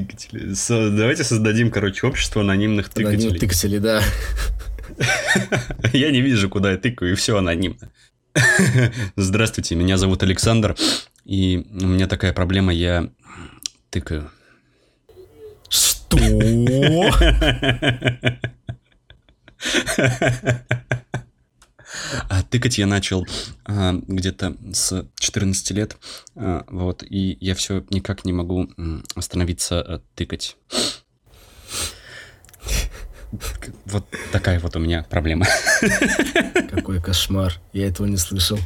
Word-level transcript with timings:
тыкатели. 0.00 0.54
Со- 0.54 0.90
давайте 0.90 1.24
создадим, 1.24 1.70
короче, 1.70 2.06
общество 2.06 2.42
анонимных 2.42 2.88
тыкателей. 2.88 3.38
тыкатели, 3.38 3.78
да. 3.78 4.02
Я 5.92 6.10
не 6.10 6.20
вижу, 6.20 6.48
куда 6.48 6.72
я 6.72 6.78
тыкаю, 6.78 7.12
и 7.12 7.14
все 7.14 7.36
анонимно. 7.36 7.90
Здравствуйте, 9.16 9.74
меня 9.74 9.96
зовут 9.96 10.22
Александр, 10.22 10.76
и 11.24 11.66
у 11.80 11.86
меня 11.86 12.06
такая 12.06 12.32
проблема, 12.32 12.72
я 12.72 13.08
тыкаю. 13.90 14.30
Что? 15.68 16.18
А 22.28 22.42
тыкать 22.42 22.78
я 22.78 22.86
начал 22.86 23.26
а, 23.64 23.94
где-то 24.06 24.56
с 24.72 25.06
14 25.16 25.70
лет, 25.72 25.96
а, 26.34 26.64
вот, 26.68 27.02
и 27.02 27.36
я 27.40 27.54
все 27.54 27.84
никак 27.90 28.24
не 28.24 28.32
могу 28.32 28.68
остановиться 29.14 29.80
а, 29.80 30.00
тыкать. 30.14 30.56
Вот 33.86 34.04
такая 34.32 34.60
вот 34.60 34.76
у 34.76 34.78
меня 34.78 35.04
проблема. 35.10 35.46
Какой 36.70 37.02
кошмар. 37.02 37.54
Я 37.72 37.88
этого 37.88 38.06
не 38.06 38.16
слышал. 38.16 38.58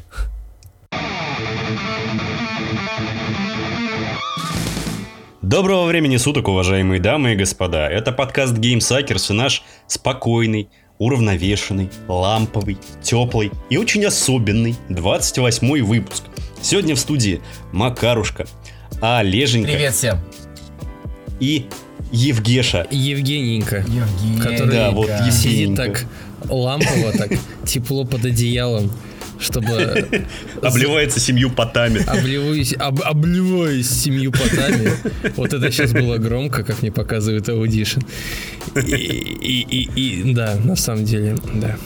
Доброго 5.51 5.87
времени 5.87 6.17
суток, 6.17 6.47
уважаемые 6.47 7.01
дамы 7.01 7.33
и 7.33 7.37
господа. 7.37 7.89
Это 7.89 8.13
подкаст 8.13 8.57
Game 8.57 8.79
Suckers 8.79 9.33
и 9.33 9.35
наш 9.35 9.65
спокойный, 9.89 10.69
уравновешенный, 11.01 11.89
ламповый, 12.07 12.79
теплый 13.03 13.51
и 13.71 13.79
очень 13.79 14.05
особенный 14.05 14.77
28 14.91 15.83
выпуск. 15.83 16.25
Сегодня 16.61 16.95
в 16.95 16.99
студии 17.01 17.41
Макарушка, 17.73 18.47
Олеженька 19.01 19.73
Привет 19.73 19.95
всем. 19.95 20.19
и 21.41 21.67
Евгеша. 22.13 22.87
Евгенька, 22.91 23.79
Евгений. 23.79 24.41
который 24.43 24.75
Да, 24.75 24.91
вот 24.91 25.09
Евгений. 25.09 25.31
сидит 25.31 25.77
так 25.77 26.05
лампово, 26.49 27.13
так 27.13 27.31
тепло 27.67 28.05
под 28.05 28.27
одеялом, 28.27 28.93
чтобы 29.41 30.27
Обливается 30.63 31.19
семью 31.21 31.51
потами. 31.51 32.03
обливаюсь, 32.07 32.75
об- 32.79 33.03
обливаюсь 33.03 33.89
семью 33.91 34.33
потами. 34.33 34.93
Вот 35.37 35.53
это 35.53 35.71
сейчас 35.73 35.93
было 35.93 36.19
громко, 36.19 36.63
как 36.63 36.83
мне 36.83 36.93
показывает 36.93 37.49
Audition. 37.49 38.01
И, 38.77 38.81
и- 38.81 39.63
и- 39.63 39.91
и- 40.21 40.33
да, 40.35 40.57
на 40.63 40.77
самом 40.77 41.05
деле, 41.05 41.37
да. 41.55 41.77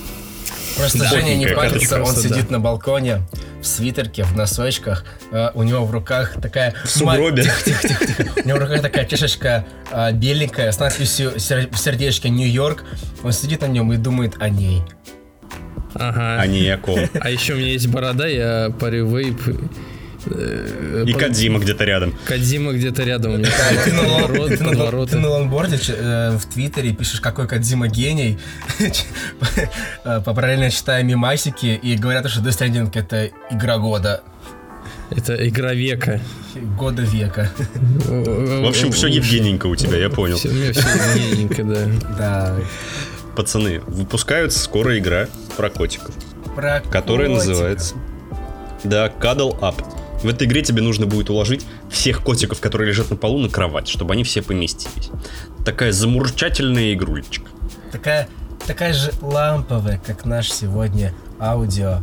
Просто 0.76 0.98
Да, 0.98 1.08
Женя 1.08 1.36
не 1.36 1.46
парится, 1.46 2.02
он 2.02 2.14
сидит 2.16 2.46
да. 2.48 2.54
на 2.54 2.60
балконе 2.60 3.20
в 3.62 3.66
свитерке, 3.66 4.24
в 4.24 4.36
носочках, 4.36 5.04
э, 5.30 5.50
у 5.54 5.62
него 5.62 5.84
в 5.86 5.90
руках 5.92 6.34
такая... 6.42 6.74
В 6.84 6.90
сугробе. 6.90 7.44
ма- 7.44 7.48
Тихо, 7.48 7.64
тихо, 7.64 7.88
тихо, 7.88 8.06
тихо. 8.06 8.32
У 8.44 8.48
него 8.48 8.58
в 8.58 8.60
руках 8.62 8.82
такая 8.82 9.04
чашечка 9.06 9.64
э, 9.92 10.12
беленькая 10.12 10.72
с 10.72 10.78
надписью 10.80 11.30
в 11.36 11.38
сердечке 11.38 12.28
Нью-Йорк. 12.28 12.82
Он 13.22 13.32
сидит 13.32 13.60
на 13.60 13.66
нем 13.66 13.92
и 13.92 13.96
думает 13.96 14.34
о 14.40 14.48
ней. 14.48 14.82
Ага. 15.94 16.40
А 16.40 16.46
не 16.46 16.68
о 16.68 16.78
ком. 16.78 16.98
А 17.20 17.30
еще 17.30 17.54
у 17.54 17.56
меня 17.56 17.68
есть 17.72 17.86
борода, 17.88 18.26
я 18.26 18.70
парю 18.78 19.06
вейп. 19.06 19.40
э, 20.26 21.04
И 21.06 21.12
по- 21.12 21.18
Кадзима 21.18 21.58
где-то 21.60 21.84
рядом. 21.84 22.14
Кодзима 22.24 22.72
где-то 22.72 23.02
рядом 23.04 23.34
у 23.34 23.36
меня. 23.36 23.48
Ты 23.84 23.92
на 23.92 24.02
лон- 24.02 24.22
Подворот- 24.32 24.56
ты 24.56 24.62
на- 24.64 24.70
подвороты. 24.70 25.10
ты 25.12 25.18
на 25.18 25.28
лонборде 25.28 25.78
э, 25.88 26.36
в 26.38 26.46
Твиттере 26.46 26.92
пишешь, 26.92 27.20
какой 27.20 27.46
Кадзима 27.46 27.88
гений, 27.88 28.38
параллельно 30.24 30.70
читая 30.70 31.02
мимасики 31.02 31.78
и 31.82 31.96
говорят, 31.96 32.28
что 32.30 32.40
Death 32.40 32.58
Stranding 32.58 32.90
это 32.94 33.30
игра 33.50 33.78
года, 33.78 34.22
Это 35.10 35.46
игра 35.48 35.74
века. 35.74 36.20
года 36.78 37.02
века. 37.02 37.50
В 38.06 38.66
общем, 38.68 38.90
все 38.92 39.06
Евгененько 39.08 39.66
у 39.66 39.76
тебя, 39.76 39.98
я 39.98 40.08
понял. 40.08 40.38
Меня 40.44 40.72
все 40.72 40.88
Евгенька, 41.28 41.64
да. 41.64 41.86
Да. 42.18 42.56
Пацаны, 43.34 43.80
выпускается 43.80 44.58
скоро 44.58 44.98
игра 44.98 45.28
про 45.56 45.70
котиков. 45.70 46.14
Про 46.54 46.80
которая 46.80 47.28
котика. 47.28 47.48
называется... 47.48 47.94
Да, 48.84 49.08
Cuddle 49.08 49.58
Up. 49.60 49.82
В 50.22 50.28
этой 50.28 50.46
игре 50.46 50.62
тебе 50.62 50.82
нужно 50.82 51.06
будет 51.06 51.30
уложить 51.30 51.66
всех 51.90 52.22
котиков, 52.22 52.60
которые 52.60 52.88
лежат 52.88 53.10
на 53.10 53.16
полу, 53.16 53.38
на 53.38 53.48
кровать, 53.48 53.88
чтобы 53.88 54.14
они 54.14 54.24
все 54.24 54.42
поместились. 54.42 55.10
Такая 55.64 55.92
замурчательная 55.92 56.92
игрулечка. 56.94 57.46
Такая, 57.92 58.28
такая 58.66 58.92
же 58.92 59.12
ламповая, 59.20 60.00
как 60.04 60.24
наш 60.24 60.50
сегодня 60.50 61.14
аудио 61.40 62.00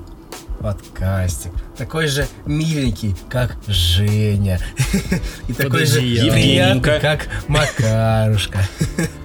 подкастик. 0.60 1.52
Такой 1.78 2.08
же 2.08 2.28
миленький, 2.46 3.16
как 3.30 3.58
Женя. 3.68 4.60
И 5.48 5.54
такой 5.54 5.86
же 5.86 6.00
приятный, 6.00 7.00
как 7.00 7.28
Макарушка. 7.48 8.60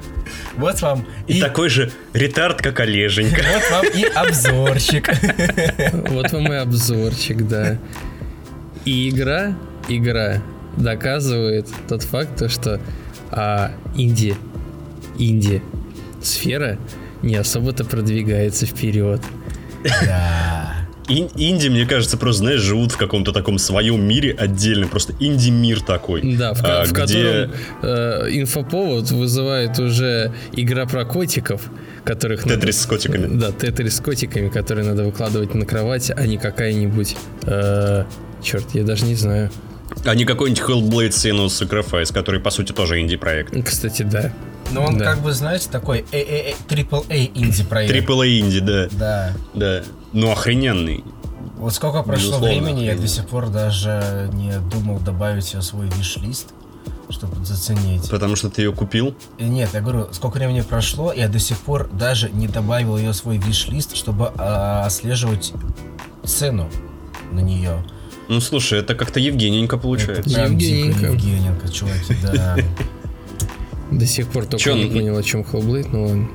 Вот 0.57 0.81
вам 0.81 1.07
И, 1.27 1.41
такой 1.41 1.69
же 1.69 1.91
ретард, 2.13 2.63
как 2.63 2.81
Олеженька. 2.81 3.43
Вот 3.55 3.71
вам 3.71 3.87
и 3.95 4.05
обзорчик. 4.05 5.11
Вот 6.11 6.33
вам 6.33 6.53
и 6.53 6.57
обзорчик, 6.57 7.47
да. 7.47 7.79
И 8.85 9.11
игра, 9.11 9.57
игра 9.89 10.43
доказывает 10.77 11.69
тот 11.89 12.03
факт, 12.03 12.37
то, 12.39 12.49
что 12.49 12.81
а, 13.31 13.73
инди, 13.97 14.35
инди 15.19 15.63
сфера 16.23 16.79
не 17.23 17.37
особо-то 17.37 17.85
продвигается 17.85 18.67
вперед. 18.67 19.21
Да. 19.83 20.56
Ин- 21.09 21.31
инди, 21.37 21.69
мне 21.69 21.87
кажется, 21.87 22.17
просто, 22.17 22.43
знаешь, 22.43 22.61
живут 22.61 22.93
в 22.93 22.97
каком-то 22.97 23.33
таком 23.33 23.59
своем 23.59 24.03
мире 24.07 24.35
отдельно. 24.37 24.89
Просто 24.89 25.15
инди-мир 25.21 25.81
такой. 25.81 26.37
Да, 26.37 26.53
в, 26.55 26.63
а, 26.65 26.85
в 26.85 26.93
где- 26.93 26.95
котором 27.49 27.53
э, 27.83 28.29
инфоповод 28.33 29.11
вызывает 29.13 29.79
уже 29.79 30.33
игра 30.53 30.85
про 30.87 31.05
котиков, 31.05 31.63
которых 32.05 32.45
надо- 32.45 32.57
Тетрис 32.61 32.81
с 32.81 32.87
котиками. 32.87 33.39
Да, 33.39 33.53
тетрис 33.53 33.97
с 33.97 34.01
котиками, 34.01 34.49
которые 34.49 34.85
надо 34.87 35.05
выкладывать 35.05 35.55
на 35.55 35.65
кровать, 35.65 36.11
а 36.15 36.27
не 36.27 36.39
какая-нибудь. 36.39 37.17
э, 37.45 38.05
черт, 38.43 38.65
я 38.75 38.83
даже 38.83 39.05
не 39.05 39.15
знаю. 39.15 39.51
А 40.05 40.15
не 40.17 40.25
какой-нибудь 40.25 40.63
Hellblade 40.63 41.11
Senua's 41.11 41.47
Sacrifice, 41.69 42.13
который, 42.13 42.41
по 42.41 42.51
сути, 42.51 42.73
тоже 42.73 43.01
инди-проект. 43.01 43.55
Кстати, 43.65 44.03
да. 44.03 44.33
Но 44.73 44.85
он 44.85 44.99
Да. 44.99 45.05
как 45.05 45.21
бы, 45.23 45.33
знаете, 45.33 45.69
такой 45.71 46.05
э, 46.11 46.53
AAA 46.69 47.31
инди-проект. 47.35 47.95
Triple 47.95 48.41
инди, 48.41 48.59
да. 48.59 48.89
Да. 48.91 49.33
Да. 49.55 49.83
Ну, 50.17 50.33
охрененный. 50.33 51.05
Вот 51.59 51.75
сколько 51.75 52.03
прошло 52.03 52.39
Безусловно, 52.39 52.47
времени, 52.47 52.85
я 52.85 52.97
до 52.97 53.07
сих 53.07 53.27
пор 53.27 53.51
даже 53.51 54.31
не 54.33 54.59
думал 54.71 54.99
добавить 54.99 55.53
ее 55.53 55.61
в 55.61 55.63
свой 55.63 55.89
виш-лист, 55.89 56.55
чтобы 57.11 57.45
заценить. 57.45 58.09
Потому 58.09 58.35
что 58.35 58.49
ты 58.49 58.63
ее 58.63 58.73
купил. 58.73 59.15
И 59.37 59.45
Нет, 59.45 59.71
я 59.75 59.83
говорю, 59.83 60.09
сколько 60.13 60.39
времени 60.39 60.63
прошло, 60.63 61.13
я 61.13 61.29
до 61.29 61.39
сих 61.39 61.59
пор 61.59 61.91
даже 61.93 62.31
не 62.31 62.49
добавил 62.49 62.97
ее 62.97 63.11
в 63.11 63.15
свой 63.15 63.37
виш-лист, 63.37 63.95
чтобы 63.95 64.33
а, 64.39 64.87
отслеживать 64.87 65.53
цену 66.25 66.71
на 67.31 67.41
нее. 67.41 67.85
Ну, 68.29 68.41
слушай, 68.41 68.79
это 68.79 68.95
как-то 68.95 69.21
Евгененько 69.21 69.77
получается. 69.77 70.35
Прям 70.35 70.57
дико 70.57 70.89
Евгенька. 70.89 71.07
Евгененко, 71.13 71.69
чуваки, 71.69 72.17
да. 72.23 72.57
До 73.91 74.07
сих 74.07 74.29
пор 74.29 74.47
только 74.47 74.73
не 74.73 74.85
ну- 74.85 74.93
понял, 74.93 75.19
о 75.19 75.23
чем 75.23 75.43
Hellblade, 75.43 75.95
ладно. 75.95 76.29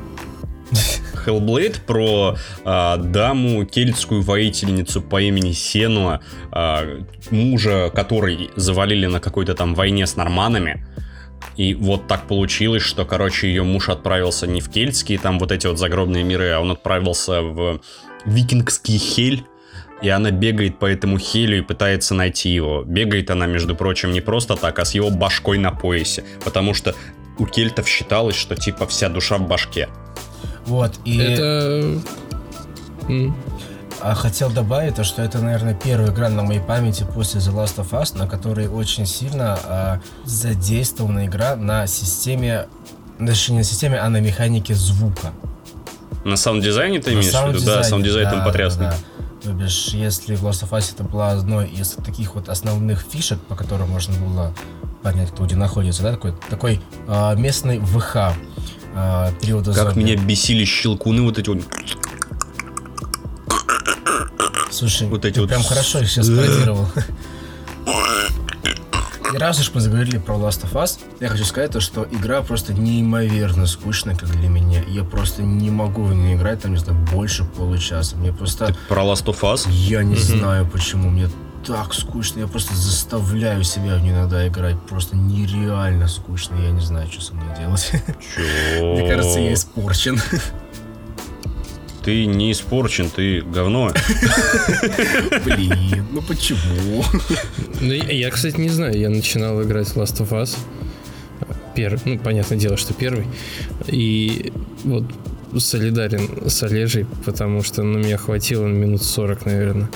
Hellblade 1.25 1.77
про 1.85 2.37
а, 2.63 2.97
даму, 2.97 3.65
кельтскую 3.65 4.21
воительницу 4.21 5.01
по 5.01 5.21
имени 5.21 5.51
Сенуа, 5.51 6.21
а, 6.51 6.85
мужа 7.29 7.91
которой 7.93 8.49
завалили 8.55 9.07
на 9.07 9.19
какой-то 9.19 9.55
там 9.55 9.75
войне 9.75 10.05
с 10.07 10.15
норманами. 10.15 10.85
И 11.57 11.73
вот 11.73 12.07
так 12.07 12.27
получилось, 12.27 12.83
что, 12.83 13.05
короче, 13.05 13.47
ее 13.47 13.63
муж 13.63 13.89
отправился 13.89 14.47
не 14.47 14.61
в 14.61 14.69
кельтские 14.69 15.19
там 15.19 15.39
вот 15.39 15.51
эти 15.51 15.67
вот 15.67 15.77
загробные 15.77 16.23
миры, 16.23 16.49
а 16.51 16.59
он 16.59 16.71
отправился 16.71 17.41
в 17.41 17.81
викингский 18.25 18.97
хель. 18.97 19.43
И 20.01 20.09
она 20.09 20.31
бегает 20.31 20.79
по 20.79 20.87
этому 20.87 21.19
хелю 21.19 21.59
и 21.59 21.61
пытается 21.61 22.15
найти 22.15 22.49
его. 22.49 22.83
Бегает 22.83 23.29
она, 23.29 23.45
между 23.45 23.75
прочим, 23.75 24.11
не 24.11 24.21
просто 24.21 24.55
так, 24.55 24.79
а 24.79 24.85
с 24.85 24.95
его 24.95 25.11
башкой 25.11 25.59
на 25.59 25.71
поясе. 25.71 26.23
Потому 26.43 26.73
что 26.73 26.95
у 27.37 27.45
кельтов 27.45 27.87
считалось, 27.87 28.35
что 28.35 28.55
типа 28.55 28.87
вся 28.87 29.09
душа 29.09 29.37
в 29.37 29.47
башке. 29.47 29.89
Вот, 30.65 30.93
и 31.05 31.17
Это... 31.17 31.99
м, 33.09 33.35
а, 34.01 34.15
хотел 34.15 34.49
добавить, 34.51 34.95
то, 34.95 35.03
что 35.03 35.21
это, 35.21 35.39
наверное, 35.39 35.73
первая 35.75 36.11
игра 36.11 36.29
на 36.29 36.43
моей 36.43 36.59
памяти 36.59 37.05
после 37.13 37.39
The 37.39 37.53
Last 37.53 37.75
of 37.77 37.91
Us, 37.91 38.17
на 38.17 38.27
которой 38.27 38.67
очень 38.67 39.05
сильно 39.05 39.59
а, 39.63 39.99
задействована 40.25 41.25
игра 41.25 41.55
на 41.55 41.87
системе, 41.87 42.67
даже 43.19 43.51
не 43.51 43.59
на 43.59 43.63
системе, 43.63 43.99
а 43.99 44.09
на 44.09 44.17
механике 44.21 44.73
звука. 44.73 45.31
На 46.23 46.35
саунд-дизайне 46.35 46.99
ты 46.99 47.11
На 47.11 47.13
имеешь 47.15 47.33
в 47.33 47.47
виду? 47.49 47.65
Да, 47.65 47.83
саунд-дизайн 47.83 48.29
там 48.29 48.39
да, 48.39 48.45
потрясный. 48.45 48.85
да, 48.85 48.91
да. 48.91 48.97
То 49.43 49.53
бишь, 49.53 49.87
если 49.87 50.35
в 50.35 50.43
Last 50.45 50.63
of 50.67 50.69
Us 50.71 50.93
это 50.93 51.03
была 51.03 51.31
одной 51.31 51.67
из 51.67 51.89
таких 51.91 52.35
вот 52.35 52.49
основных 52.49 53.01
фишек, 53.01 53.39
по 53.39 53.55
которым 53.55 53.89
можно 53.89 54.13
было 54.19 54.53
понять, 55.01 55.31
кто 55.31 55.45
где 55.45 55.55
находится, 55.55 56.03
да, 56.03 56.11
такой, 56.11 56.33
такой 56.49 56.81
а, 57.07 57.33
местный 57.35 57.79
ВХ 57.79 58.33
а, 58.95 59.31
периода 59.41 59.73
Как 59.73 59.93
зомби. 59.93 60.03
меня 60.03 60.15
бесили 60.15 60.65
щелкуны 60.65 61.21
вот 61.21 61.37
эти 61.37 61.49
вот. 61.49 61.59
Слушай, 64.69 65.07
вот 65.07 65.25
эти 65.25 65.35
ты 65.35 65.41
вот 65.41 65.49
прям 65.49 65.63
хорошо 65.63 65.99
их 65.99 66.09
сейчас 66.09 66.27
пародировал. 66.27 66.87
И 69.33 69.37
раз 69.37 69.59
уж 69.61 69.71
мы 69.73 69.79
заговорили 69.79 70.17
про 70.17 70.35
Last 70.35 70.63
of 70.63 70.73
Us, 70.73 70.99
я 71.21 71.29
хочу 71.29 71.45
сказать 71.45 71.71
то, 71.71 71.79
что 71.79 72.05
игра 72.11 72.41
просто 72.41 72.73
неимоверно 72.73 73.65
скучная, 73.65 74.15
как 74.15 74.29
для 74.29 74.49
меня. 74.49 74.83
Я 74.87 75.05
просто 75.05 75.41
не 75.41 75.69
могу 75.69 76.03
в 76.03 76.13
нее 76.13 76.35
играть, 76.35 76.61
там, 76.61 76.73
не 76.73 76.77
знаю, 76.79 76.99
больше 77.13 77.45
получаса. 77.45 78.17
Мне 78.17 78.33
просто... 78.33 78.75
Про 78.89 79.03
Last 79.03 79.25
of 79.25 79.39
Us? 79.41 79.69
Я 79.69 80.03
не 80.03 80.15
знаю 80.17 80.65
почему, 80.67 81.09
мне 81.09 81.29
так 81.65 81.93
скучно, 81.93 82.41
я 82.41 82.47
просто 82.47 82.75
заставляю 82.75 83.63
себя 83.63 83.95
в 83.95 84.01
нее 84.01 84.13
иногда 84.13 84.47
играть. 84.47 84.75
Просто 84.87 85.15
нереально 85.15 86.07
скучно, 86.07 86.55
я 86.55 86.71
не 86.71 86.81
знаю, 86.81 87.07
что 87.11 87.21
со 87.21 87.33
мной 87.33 87.55
делать. 87.57 87.91
Чё? 88.35 88.41
Мне 88.95 89.07
кажется, 89.07 89.39
я 89.39 89.53
испорчен. 89.53 90.19
Ты 92.03 92.25
не 92.25 92.51
испорчен, 92.51 93.09
ты 93.09 93.41
говно. 93.41 93.93
Блин, 95.45 96.07
ну 96.11 96.21
почему? 96.23 97.03
Ну, 97.79 97.93
я, 97.93 98.31
кстати, 98.31 98.59
не 98.59 98.69
знаю, 98.69 98.97
я 98.97 99.09
начинал 99.09 99.61
играть 99.61 99.87
в 99.87 99.97
Last 99.97 100.19
of 100.19 100.29
Us. 100.29 100.57
Первый, 101.75 102.01
ну, 102.05 102.19
понятное 102.19 102.57
дело, 102.57 102.75
что 102.75 102.93
первый. 102.93 103.27
И 103.87 104.51
вот 104.83 105.03
солидарен 105.59 106.49
с 106.49 106.63
Олежей, 106.63 107.05
потому 107.25 107.61
что 107.61 107.83
ну, 107.83 107.99
меня 107.99 108.17
хватило 108.17 108.65
минут 108.65 109.03
40, 109.03 109.45
наверное. 109.45 109.89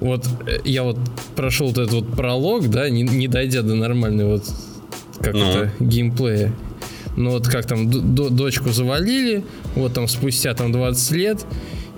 Вот 0.00 0.26
э, 0.46 0.58
я 0.64 0.82
вот 0.82 0.98
прошел 1.36 1.68
вот 1.68 1.78
этот 1.78 1.92
вот 1.92 2.16
пролог, 2.16 2.68
да, 2.68 2.88
не, 2.88 3.02
не 3.02 3.28
дойдя 3.28 3.62
до 3.62 3.74
нормальной 3.74 4.24
вот 4.24 4.44
как 5.20 5.34
Ну. 5.34 5.40
это 5.44 5.72
геймплея. 5.80 6.52
Ну 7.16 7.30
вот 7.32 7.46
как 7.48 7.66
там 7.66 7.90
дочку 7.90 8.70
завалили, 8.70 9.44
вот 9.74 9.92
там 9.92 10.08
спустя 10.08 10.54
там 10.54 10.72
20 10.72 11.10
лет, 11.12 11.44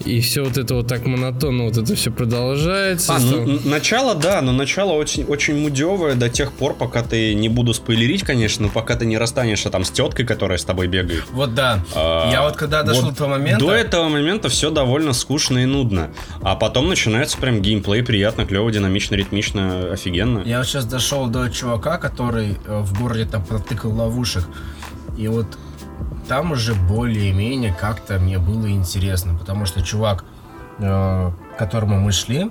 и 0.05 0.21
все 0.21 0.45
вот 0.45 0.57
это 0.59 0.75
вот 0.75 0.87
так 0.87 1.07
монотонно, 1.07 1.65
вот 1.65 1.77
это 1.77 1.95
все 1.95 2.11
продолжается. 2.11 3.15
А, 3.15 3.19
ну, 3.19 3.59
Там- 3.59 3.71
начало, 3.71 4.15
да, 4.15 4.41
но 4.41 4.53
начало 4.53 4.93
очень, 4.93 5.25
очень 5.25 5.57
мудевое 5.59 6.15
до 6.15 6.29
тех 6.29 6.53
пор, 6.53 6.75
пока 6.75 7.03
ты, 7.03 7.35
не 7.35 7.49
буду 7.49 7.75
спойлерить, 7.75 8.23
конечно, 8.23 8.67
но 8.67 8.73
пока 8.73 8.97
ты 8.97 9.07
не 9.07 9.19
расстанешься 9.19 9.71
там 9.71 9.85
с 9.85 9.91
теткой, 9.91 10.27
которая 10.27 10.59
с 10.59 10.65
тобой 10.65 10.87
бегает. 10.87 11.25
Вот 11.33 11.55
да. 11.55 11.85
А, 11.95 12.31
Я 12.31 12.43
вот 12.43 12.57
когда 12.57 12.83
дошел 12.83 13.03
вот 13.03 13.13
до 13.13 13.17
того 13.19 13.31
момента... 13.31 13.65
До 13.65 13.73
этого 13.73 14.09
момента 14.09 14.49
все 14.49 14.71
довольно 14.71 15.13
скучно 15.13 15.59
и 15.59 15.65
нудно. 15.65 16.11
А 16.43 16.57
потом 16.57 16.89
начинается 16.89 17.39
прям 17.39 17.63
геймплей 17.63 18.03
приятно, 18.03 18.45
клево, 18.47 18.71
динамично, 18.71 19.15
ритмично, 19.15 19.93
офигенно. 19.93 20.43
Я 20.45 20.59
вот 20.59 20.67
сейчас 20.67 20.85
дошел 20.85 21.27
до 21.27 21.49
чувака, 21.51 21.99
который 21.99 22.57
э, 22.67 22.81
в 22.81 22.99
городе 22.99 23.25
там 23.27 23.45
протыкал 23.45 23.93
ловушек. 23.93 24.45
И 25.19 25.29
вот 25.29 25.47
там 26.29 26.53
уже 26.53 26.75
более-менее 26.75 27.75
как-то 27.79 28.19
мне 28.19 28.39
было 28.39 28.71
интересно, 28.71 29.35
потому 29.35 29.67
что 29.67 29.83
чувак, 29.83 30.25
э, 30.79 31.31
к 31.55 31.59
которому 31.59 31.99
мы 32.01 32.13
шли, 32.13 32.51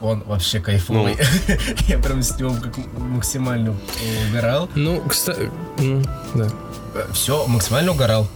он 0.00 0.22
вообще 0.26 0.60
кайфовый. 0.60 1.16
Я 1.88 1.98
прям 1.98 2.22
с 2.22 2.38
него 2.38 2.54
как 2.54 2.76
максимально 2.98 3.74
угорал. 4.28 4.68
Ну, 4.74 5.02
кстати, 5.08 5.50
ну, 5.78 6.02
да. 6.34 6.48
Все, 7.12 7.46
максимально 7.46 7.92
угорал. 7.92 8.26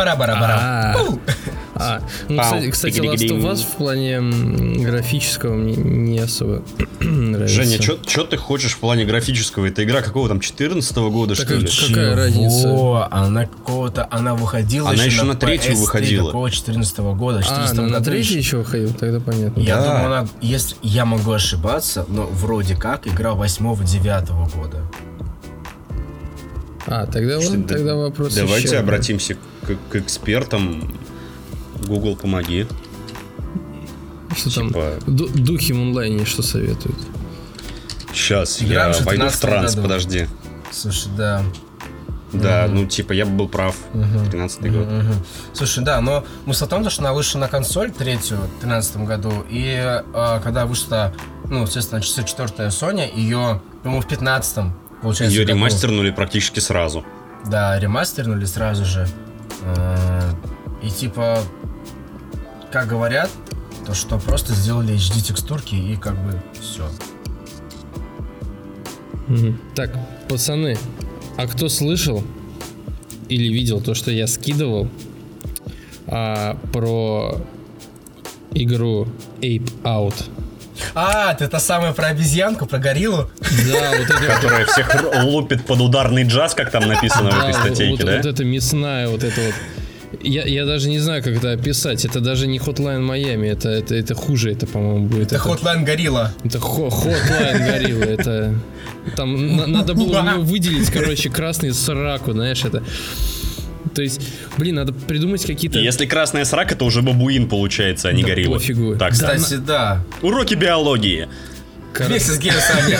Пара-бара-бара. 0.00 0.56
А. 0.58 0.94
Пу! 0.96 1.20
А, 1.74 2.00
ну, 2.28 2.36
Пау, 2.36 2.46
кстати, 2.70 2.70
кстати, 2.70 2.96
Last 3.00 3.28
of. 3.30 3.42
Us 3.52 3.56
в 3.62 3.76
плане 3.76 4.20
графического 4.82 5.54
мне 5.54 5.74
не 5.76 6.18
особо 6.18 6.62
нравится. 7.00 7.54
Женя, 7.62 7.80
что 7.82 8.24
ты 8.24 8.36
хочешь 8.38 8.72
в 8.72 8.78
плане 8.78 9.04
графического? 9.04 9.66
Это 9.66 9.84
игра 9.84 10.00
какого 10.02 10.28
там, 10.28 10.40
14 10.40 10.96
года, 10.96 11.34
что 11.34 11.54
ли? 11.54 11.66
как- 11.66 11.88
Какая 11.88 12.14
разница? 12.16 13.06
Она 13.10 13.44
какого-то, 13.46 14.08
она 14.10 14.34
выходила 14.34 14.88
Она 14.90 15.04
еще 15.04 15.22
на 15.22 15.34
третью 15.36 15.72
PS3 15.72 15.76
выходила. 15.76 16.26
Какого 16.28 16.50
14 16.50 16.98
года? 17.14 17.38
А, 17.38 17.42
14 17.42 17.76
ну 17.76 17.88
на 17.88 18.00
третий 18.00 18.28
еще- 18.30 18.38
еще 18.38 18.56
выходил, 18.58 18.92
тогда 18.94 19.20
понятно. 19.20 19.60
Я 19.60 19.76
думаю, 19.76 20.06
она, 20.06 20.26
если 20.40 20.76
я 20.82 21.04
могу 21.04 21.30
ошибаться, 21.32 22.04
но 22.08 22.24
вроде 22.26 22.74
как 22.74 23.06
игра 23.06 23.32
8-9 23.32 24.54
года. 24.54 24.78
А, 26.86 27.06
тогда, 27.06 27.40
Что, 27.40 27.62
тогда 27.62 27.94
вопрос 27.94 28.34
Давайте 28.34 28.68
еще. 28.68 28.78
обратимся 28.78 29.34
к, 29.34 29.38
к 29.90 29.96
экспертам. 29.96 30.94
Google, 31.86 32.16
помоги. 32.16 32.66
Что 34.36 34.54
там? 34.54 34.68
Типа, 34.68 34.98
Ду- 35.06 35.28
Духи 35.28 35.72
в 35.72 35.76
онлайне 35.80 36.24
что 36.24 36.42
советуют? 36.42 36.96
сейчас, 38.12 38.60
Игра 38.62 38.88
я 38.88 38.92
войду 39.04 39.28
в 39.28 39.36
13 39.36 39.40
транс, 39.40 39.70
году. 39.74 39.82
подожди. 39.82 40.26
Слушай, 40.70 41.08
да. 41.16 41.42
Да, 42.32 42.68
ну 42.70 42.86
типа 42.86 43.12
я 43.12 43.26
бы 43.26 43.32
был 43.32 43.48
прав. 43.48 43.74
Мгм. 43.92 44.30
13 44.30 44.60
год. 44.72 44.86
Мгм. 44.86 45.14
Слушай, 45.52 45.82
да, 45.84 46.00
но 46.00 46.24
смысл 46.44 46.66
в 46.66 46.68
том, 46.68 46.88
что 46.90 47.02
она 47.02 47.12
вышла 47.12 47.40
на 47.40 47.48
консоль 47.48 47.90
третью 47.90 48.36
в 48.36 48.60
2013 48.60 49.04
году, 49.04 49.32
и 49.50 49.74
э, 49.76 50.40
когда 50.44 50.64
вышла, 50.66 51.12
ну, 51.48 51.62
естественно, 51.62 51.98
64-я 51.98 52.68
Sony, 52.68 53.10
ее, 53.16 53.60
по-моему, 53.82 54.02
в 54.02 54.06
15-м, 54.06 54.72
получается, 55.02 55.36
Ее 55.36 55.44
году- 55.44 55.58
ремастернули 55.58 56.10
практически 56.12 56.60
сразу. 56.60 57.04
Да, 57.46 57.76
ремастернули 57.80 58.44
сразу 58.44 58.84
же. 58.84 59.08
Э, 59.64 60.32
И 60.82 60.88
типа, 60.90 61.38
как 62.72 62.88
говорят, 62.88 63.30
то 63.86 63.94
что 63.94 64.18
просто 64.18 64.54
сделали 64.54 64.94
HD 64.94 65.20
текстурки 65.20 65.74
и 65.74 65.96
как 65.96 66.14
бы 66.24 66.40
все. 66.60 66.88
Так, 69.76 69.96
пацаны, 70.28 70.76
а 71.36 71.46
кто 71.46 71.68
слышал 71.68 72.22
или 73.28 73.52
видел 73.52 73.80
то, 73.80 73.94
что 73.94 74.10
я 74.10 74.26
скидывал 74.26 74.88
а, 76.08 76.56
про 76.72 77.40
игру 78.52 79.06
Ape 79.40 79.70
Out? 79.84 80.24
А, 80.94 81.34
ты 81.34 81.48
та 81.48 81.60
самая 81.60 81.92
про 81.92 82.06
обезьянку, 82.08 82.66
про 82.66 82.78
гориллу? 82.78 83.30
Да, 83.40 83.90
вот 83.98 84.10
это 84.10 84.34
Которая 84.34 84.66
всех 84.66 84.94
лупит 85.24 85.64
под 85.66 85.80
ударный 85.80 86.24
джаз, 86.24 86.54
как 86.54 86.70
там 86.70 86.88
написано 86.88 87.30
в 87.30 87.38
этой 87.38 87.54
статейке, 87.54 87.90
вот, 87.90 88.06
да? 88.06 88.16
вот 88.16 88.26
это 88.26 88.44
мясная, 88.44 89.08
вот 89.08 89.24
это 89.24 89.40
вот. 89.40 89.54
Я, 90.22 90.42
я 90.44 90.66
даже 90.66 90.88
не 90.88 90.98
знаю, 90.98 91.22
как 91.22 91.36
это 91.36 91.52
описать. 91.52 92.04
Это 92.04 92.20
даже 92.20 92.46
не 92.48 92.58
Hotline 92.58 93.00
Miami, 93.00 93.46
это, 93.52 93.68
это, 93.68 93.94
это 93.94 94.14
хуже, 94.14 94.50
это, 94.52 94.66
по-моему, 94.66 95.06
будет. 95.06 95.32
Это 95.32 95.36
Hotline 95.36 95.84
горилла. 95.84 96.32
Это 96.44 96.58
хо- 96.58 96.88
Hotline 96.88 97.58
горилла, 97.58 98.04
это... 98.04 98.54
Там 99.16 99.56
на- 99.56 99.66
надо 99.66 99.94
было 99.94 100.20
у 100.20 100.22
него 100.32 100.42
выделить, 100.42 100.90
короче, 100.90 101.30
красный 101.30 101.72
сраку, 101.72 102.32
знаешь, 102.32 102.64
это... 102.64 102.82
То 103.94 104.02
есть, 104.02 104.20
блин, 104.56 104.76
надо 104.76 104.92
придумать 104.92 105.44
какие-то... 105.44 105.78
Если 105.78 106.06
красная 106.06 106.44
срака, 106.44 106.76
то 106.76 106.84
уже 106.84 107.02
бабуин 107.02 107.48
получается, 107.48 108.08
а 108.08 108.12
не 108.12 108.22
Да 108.22 108.28
горилла. 108.28 108.54
пофигу. 108.54 108.92
Так, 108.96 109.16
Да, 109.18 109.34
Кстати, 109.36 109.56
да. 109.56 110.04
уроки 110.22 110.54
биологии. 110.54 111.28
Короче. 111.92 112.24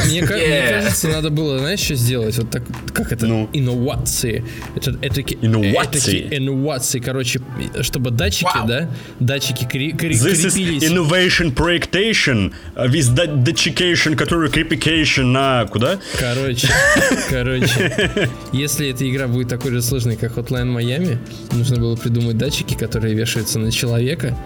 Мне, 0.07 0.23
ка- 0.23 0.35
мне 0.35 0.69
кажется, 0.69 1.09
надо 1.09 1.31
было, 1.31 1.59
знаешь, 1.59 1.81
что 1.81 1.95
сделать? 1.95 2.37
Вот 2.39 2.51
так, 2.51 2.63
как 2.93 3.13
это? 3.13 3.27
Ну. 3.27 3.49
Инновации. 3.53 4.45
Это, 4.75 4.97
это, 5.01 5.21
Инновации. 5.21 6.29
инновации, 6.37 6.99
короче, 6.99 7.41
чтобы 7.83 8.11
датчики, 8.11 8.51
да, 8.67 8.91
датчики 9.21 9.65
кре- 9.65 9.93
кре- 9.97 10.11
This 10.11 10.47
is 10.47 10.55
крепились. 10.55 10.83
innovation 10.85 11.55
projectation 11.55 12.53
with 12.77 13.15
dатчикation, 13.45 14.17
который 14.17 14.51
крепикation 14.51 15.25
на... 15.27 15.67
Куда? 15.71 15.99
Короче, 16.19 16.69
короче, 17.31 18.29
если 18.53 18.89
эта 18.91 19.09
игра 19.09 19.29
будет 19.29 19.49
такой 19.49 19.71
же 19.71 19.83
сложной, 19.83 20.17
как 20.17 20.33
Hotline 20.37 20.77
Miami, 20.77 21.17
нужно 21.53 21.77
было 21.79 21.97
придумать 21.97 22.37
датчики, 22.37 22.75
которые 22.75 23.15
вешаются 23.15 23.59
на 23.59 23.71
человека, 23.71 24.37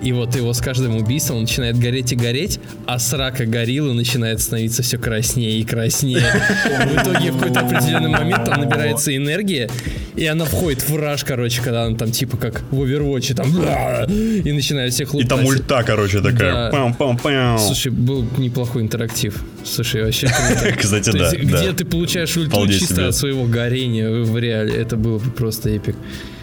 и 0.00 0.12
вот 0.12 0.34
его 0.36 0.52
с 0.52 0.60
каждым 0.60 0.96
убийством 0.96 1.36
он 1.36 1.42
начинает 1.42 1.78
гореть 1.78 2.12
и 2.12 2.16
гореть, 2.16 2.60
а 2.86 2.98
срака 2.98 3.46
гориллы 3.46 3.94
начинает 3.94 4.40
становиться 4.40 4.82
все 4.82 4.98
краснее 4.98 5.58
и 5.60 5.64
краснее. 5.64 6.20
В 6.20 7.02
итоге 7.02 7.32
в 7.32 7.38
какой-то 7.38 7.60
определенный 7.60 8.10
момент 8.10 8.44
там 8.44 8.60
набирается 8.60 9.14
энергия, 9.16 9.68
и 10.16 10.26
она 10.26 10.44
входит 10.44 10.88
в 10.88 10.96
раж, 10.96 11.24
короче, 11.24 11.62
когда 11.62 11.84
она 11.84 11.96
там 11.96 12.10
типа 12.12 12.36
как 12.36 12.62
в 12.70 12.82
Overwatch, 12.82 13.34
там 13.34 13.48
и 13.48 14.52
начинает 14.52 14.92
всех 14.92 15.12
И 15.14 15.16
лутать. 15.16 15.28
там 15.28 15.44
ульта, 15.44 15.82
короче, 15.84 16.20
такая. 16.20 16.70
Да. 16.70 16.76
Пам-пам-пам. 16.76 17.58
Слушай, 17.58 17.92
был 17.92 18.24
неплохой 18.36 18.82
интерактив. 18.82 19.34
Слушай, 19.64 20.04
вообще. 20.04 20.28
Кстати, 20.78 21.10
да. 21.10 21.30
где 21.34 21.72
ты 21.72 21.84
получаешь 21.84 22.36
ульту 22.36 22.66
чисто 22.68 23.08
от 23.08 23.14
своего 23.14 23.44
горения 23.44 24.10
в 24.10 24.36
реале. 24.38 24.74
Это 24.74 24.96
было 24.96 25.18
бы 25.18 25.30
просто 25.30 25.70
эпик. 25.70 25.96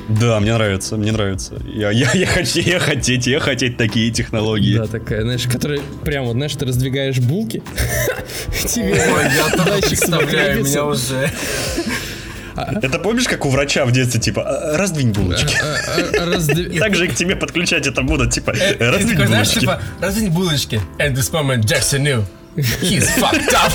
Да, 0.08 0.40
мне 0.40 0.54
нравится, 0.54 0.98
мне 0.98 1.12
нравится. 1.12 1.60
Я, 1.66 1.90
я, 1.90 2.12
я, 2.14 2.28
хочу, 2.28 2.60
я 2.60 2.80
хотеть, 2.80 3.26
я 3.28 3.40
хотеть 3.40 3.78
такие 3.78 4.12
технологии. 4.12 4.78
Да, 4.78 4.86
такая, 4.88 5.24
знаешь, 5.24 5.48
которая 5.48 5.80
прям 6.04 6.26
вот, 6.26 6.34
знаешь, 6.34 6.54
ты 6.54 6.66
раздвигаешь 6.66 7.20
булки. 7.20 7.64
Тебе 8.68 8.94
Ой, 8.94 9.24
я 9.36 9.50
туда 9.50 9.78
представляю, 9.82 10.28
крепится. 10.30 10.72
меня 10.72 10.86
уже... 10.86 11.32
Это 12.82 13.00
помнишь, 13.00 13.28
как 13.28 13.46
у 13.46 13.50
врача 13.50 13.86
в 13.86 13.92
детстве, 13.92 14.22
типа, 14.22 14.44
«А, 14.44 14.78
раздвинь 14.78 15.12
булочки. 15.12 15.58
А, 15.62 15.76
а, 15.98 16.80
также 16.80 17.06
и 17.06 17.10
к 17.10 17.16
тебе 17.16 17.36
подключать 17.36 17.86
это 17.86 18.02
будут, 18.02 18.32
типа, 18.32 18.54
Ты 18.54 18.78
раздвинь 18.80 19.10
такой, 19.18 19.28
знаешь, 19.28 19.48
булочки. 19.48 19.60
типа, 19.60 19.82
раздвинь 20.00 20.30
булочки. 20.30 20.82
And 21.00 21.16
this 21.16 21.32
moment 21.34 21.66
Jackson 21.66 22.04
knew. 22.04 22.24
He's 22.56 23.10
fucked 23.18 23.54
up. 23.54 23.74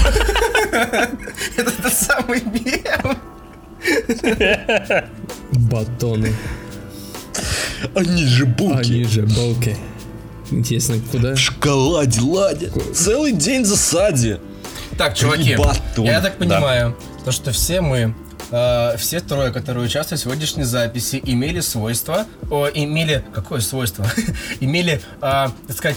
Это 1.57 1.71
тот 1.83 1.93
самый 1.93 2.43
мем. 2.43 3.19
Батоны. 5.53 6.35
Они 7.95 8.25
же 8.27 8.47
булки. 8.47 8.93
Они 8.93 9.05
же 9.05 9.23
булки. 9.23 9.77
Интересно, 10.51 10.97
куда? 11.11 11.35
В 11.35 11.39
шоколаде 11.39 12.21
ладят. 12.21 12.73
Целый 12.95 13.33
день 13.33 13.63
в 13.63 13.67
засаде. 13.67 14.41
Итак, 14.93 15.15
чуваки, 15.15 15.57
Батон. 15.57 16.05
я 16.05 16.21
так 16.21 16.33
Да. 16.33 16.39
понимаю, 16.39 16.97
то, 17.25 17.33
что 17.33 17.53
все 17.53 17.81
мы, 17.81 18.15
э, 18.51 18.97
все 18.99 19.21
трое, 19.21 19.53
которые 19.53 19.87
участвуют 19.87 20.21
в 20.21 20.25
сегодняшней 20.25 20.65
записи, 20.65 21.21
имели 21.25 21.61
свойство, 21.61 22.27
о, 22.51 22.67
имели, 22.67 23.25
какое 23.33 23.61
свойство? 23.61 24.05
имели, 24.61 25.01
э, 25.23 25.49
так 25.67 25.77
сказать, 25.77 25.97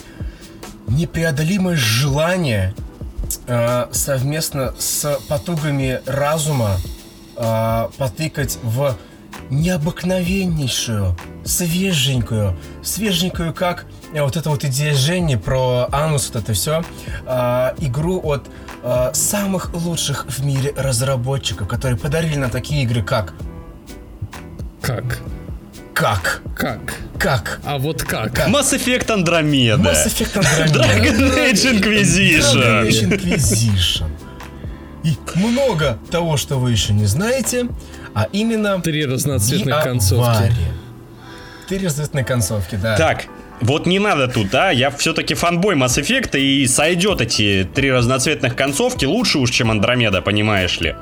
непреодолимое 0.87 1.75
желание 1.75 2.73
э, 3.47 3.87
совместно 3.91 4.73
с 4.77 5.19
потугами 5.27 5.99
разума 6.05 6.77
э, 7.35 7.87
потыкать 7.97 8.57
в 8.63 8.95
необыкновеннейшую, 9.49 11.15
свеженькую, 11.43 12.57
свеженькую, 12.83 13.53
как 13.53 13.85
э, 14.13 14.21
вот 14.21 14.37
эта 14.37 14.49
вот 14.49 14.63
идея 14.63 14.93
Жени 14.93 15.35
про 15.37 15.87
анус, 15.91 16.29
вот 16.33 16.43
это 16.43 16.53
все, 16.53 16.83
игру 17.79 18.21
от 18.23 18.47
э, 18.83 19.09
самых 19.13 19.73
лучших 19.73 20.25
в 20.27 20.45
мире 20.45 20.73
разработчиков, 20.77 21.67
которые 21.67 21.97
подарили 21.97 22.35
нам 22.37 22.49
такие 22.49 22.83
игры, 22.83 23.01
как 23.03 23.33
Как? 24.81 25.19
как, 25.93 26.41
Как? 26.55 26.79
как 27.19 27.59
А 27.63 27.77
вот 27.77 28.01
как? 28.03 28.33
Как? 28.33 28.47
Mass 28.49 28.73
Effect 28.73 29.07
Andromeda. 29.07 29.77
Mass 29.77 30.05
Effect 30.07 30.35
Andromeda. 30.41 30.73
Dragon 30.73 31.37
Age 31.37 31.65
Inquisition. 31.79 32.61
Dragon 32.61 32.87
Age 32.87 33.03
Inquisition. 33.03 34.09
И 35.03 35.17
много 35.35 35.97
того, 36.11 36.37
что 36.37 36.57
вы 36.57 36.71
еще 36.71 36.93
не 36.93 37.05
знаете, 37.05 37.67
а 38.13 38.27
именно... 38.31 38.81
Три 38.81 39.05
разноцветных 39.05 39.83
концовки. 39.83 40.53
Три 41.67 41.85
разноцветные 41.85 42.23
концовки, 42.23 42.75
да. 42.75 42.95
Так, 42.95 43.25
вот 43.61 43.85
не 43.85 43.99
надо 43.99 44.27
тут, 44.27 44.53
а? 44.55 44.71
Я 44.71 44.91
все-таки 44.91 45.33
фанбой 45.33 45.75
Mass 45.75 46.01
Effect, 46.01 46.39
и 46.39 46.65
сойдет 46.67 47.21
эти 47.21 47.67
три 47.73 47.91
разноцветных 47.91 48.55
концовки 48.55 49.05
лучше 49.05 49.39
уж, 49.39 49.51
чем 49.51 49.71
Андромеда, 49.71 50.21
понимаешь 50.21 50.79
ли. 50.79 50.95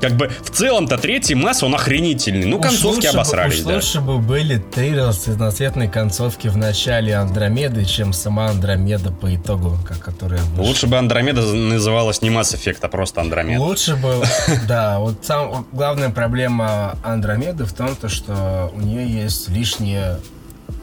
Как 0.00 0.12
бы 0.12 0.28
в 0.28 0.50
целом-то 0.50 0.96
третий 0.98 1.34
Масс, 1.34 1.62
он 1.62 1.74
охренительный. 1.74 2.46
Ну, 2.46 2.58
Уж 2.58 2.62
концовки 2.62 2.96
лучше 2.96 3.08
бы- 3.12 3.14
обосрались, 3.14 3.58
уж 3.60 3.64
да. 3.66 3.74
лучше 3.74 4.00
бы 4.00 4.18
были 4.18 4.58
три 4.58 4.94
разноцветные 4.96 5.88
концовки 5.88 6.48
в 6.48 6.56
начале 6.56 7.14
Андромеды, 7.16 7.84
чем 7.84 8.12
сама 8.12 8.48
Андромеда 8.48 9.10
по 9.10 9.34
итогу, 9.34 9.76
как 9.86 9.98
которая 9.98 10.40
вышла. 10.40 10.62
Лучше 10.62 10.86
бы 10.86 10.96
Андромеда 10.98 11.42
называлась 11.42 12.22
не 12.22 12.30
Mass 12.30 12.54
Effect, 12.54 12.78
а 12.82 12.88
просто 12.88 13.20
Андромеда. 13.20 13.60
Лучше 13.60 13.96
бы, 13.96 14.22
да, 14.68 14.98
вот 15.00 15.24
сам 15.24 15.66
главная 15.72 16.10
проблема 16.10 16.96
Андромеды 17.02 17.64
в 17.64 17.72
том, 17.72 17.96
то, 17.96 18.08
что 18.08 18.72
у 18.74 18.80
нее 18.80 19.06
есть 19.08 19.48
лишние 19.48 20.18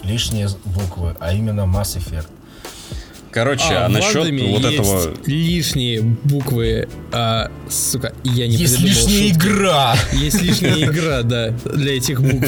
лишние 0.03 0.49
буквы, 0.65 1.15
а 1.19 1.33
именно 1.33 1.61
Mass 1.61 1.97
Effect. 1.97 2.27
Короче, 3.35 3.65
а, 3.71 3.89
в 3.89 3.91
насчет 3.91 4.15
вот 4.15 4.61
есть 4.61 4.73
этого... 4.79 5.13
лишние 5.25 5.99
буквы, 5.99 6.87
а, 7.11 7.51
сука, 7.67 8.13
я 8.23 8.47
не 8.47 8.55
есть 8.55 8.77
придумал 8.77 8.95
лишняя 8.95 9.33
шутки. 9.33 9.37
игра. 9.37 9.95
Есть 10.13 10.41
лишняя 10.41 10.85
игра, 10.85 11.21
да, 11.21 11.49
для 11.49 11.97
этих 11.97 12.21
букв. 12.21 12.47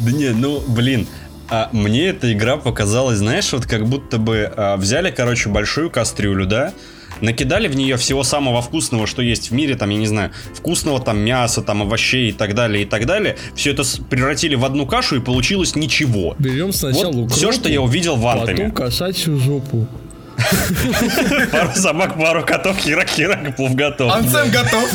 Да 0.00 0.10
не, 0.10 0.30
ну, 0.30 0.60
блин, 0.66 1.06
а 1.48 1.68
мне 1.70 2.06
эта 2.06 2.32
игра 2.32 2.56
показалась, 2.56 3.18
знаешь, 3.18 3.52
вот 3.52 3.64
как 3.66 3.86
будто 3.86 4.18
бы 4.18 4.52
а, 4.56 4.76
взяли, 4.76 5.12
короче, 5.12 5.50
большую 5.50 5.88
кастрюлю, 5.88 6.44
да, 6.44 6.72
накидали 7.20 7.68
в 7.68 7.76
нее 7.76 7.96
всего 7.96 8.22
самого 8.22 8.62
вкусного, 8.62 9.06
что 9.06 9.22
есть 9.22 9.50
в 9.50 9.54
мире, 9.54 9.76
там, 9.76 9.90
я 9.90 9.98
не 9.98 10.06
знаю, 10.06 10.30
вкусного 10.54 11.00
там 11.00 11.18
мяса, 11.18 11.62
там, 11.62 11.82
овощей 11.82 12.30
и 12.30 12.32
так 12.32 12.54
далее, 12.54 12.82
и 12.82 12.86
так 12.86 13.06
далее. 13.06 13.36
Все 13.54 13.72
это 13.72 13.82
превратили 14.08 14.54
в 14.54 14.64
одну 14.64 14.86
кашу, 14.86 15.16
и 15.16 15.20
получилось 15.20 15.76
ничего. 15.76 16.34
Берем 16.38 16.72
сначала 16.72 17.12
Вот 17.12 17.32
все, 17.32 17.46
укропу, 17.46 17.60
что 17.60 17.68
я 17.68 17.80
увидел 17.80 18.16
в 18.16 18.22
потом 18.22 18.40
Антоме. 18.48 18.70
кошачью 18.70 19.38
жопу. 19.38 19.86
Пару 21.52 21.72
собак, 21.74 22.16
пару 22.16 22.44
котов, 22.44 22.76
херак-херак, 22.78 23.56
плов 23.56 23.74
готов. 23.74 24.12
Ансем 24.14 24.50
готов. 24.50 24.90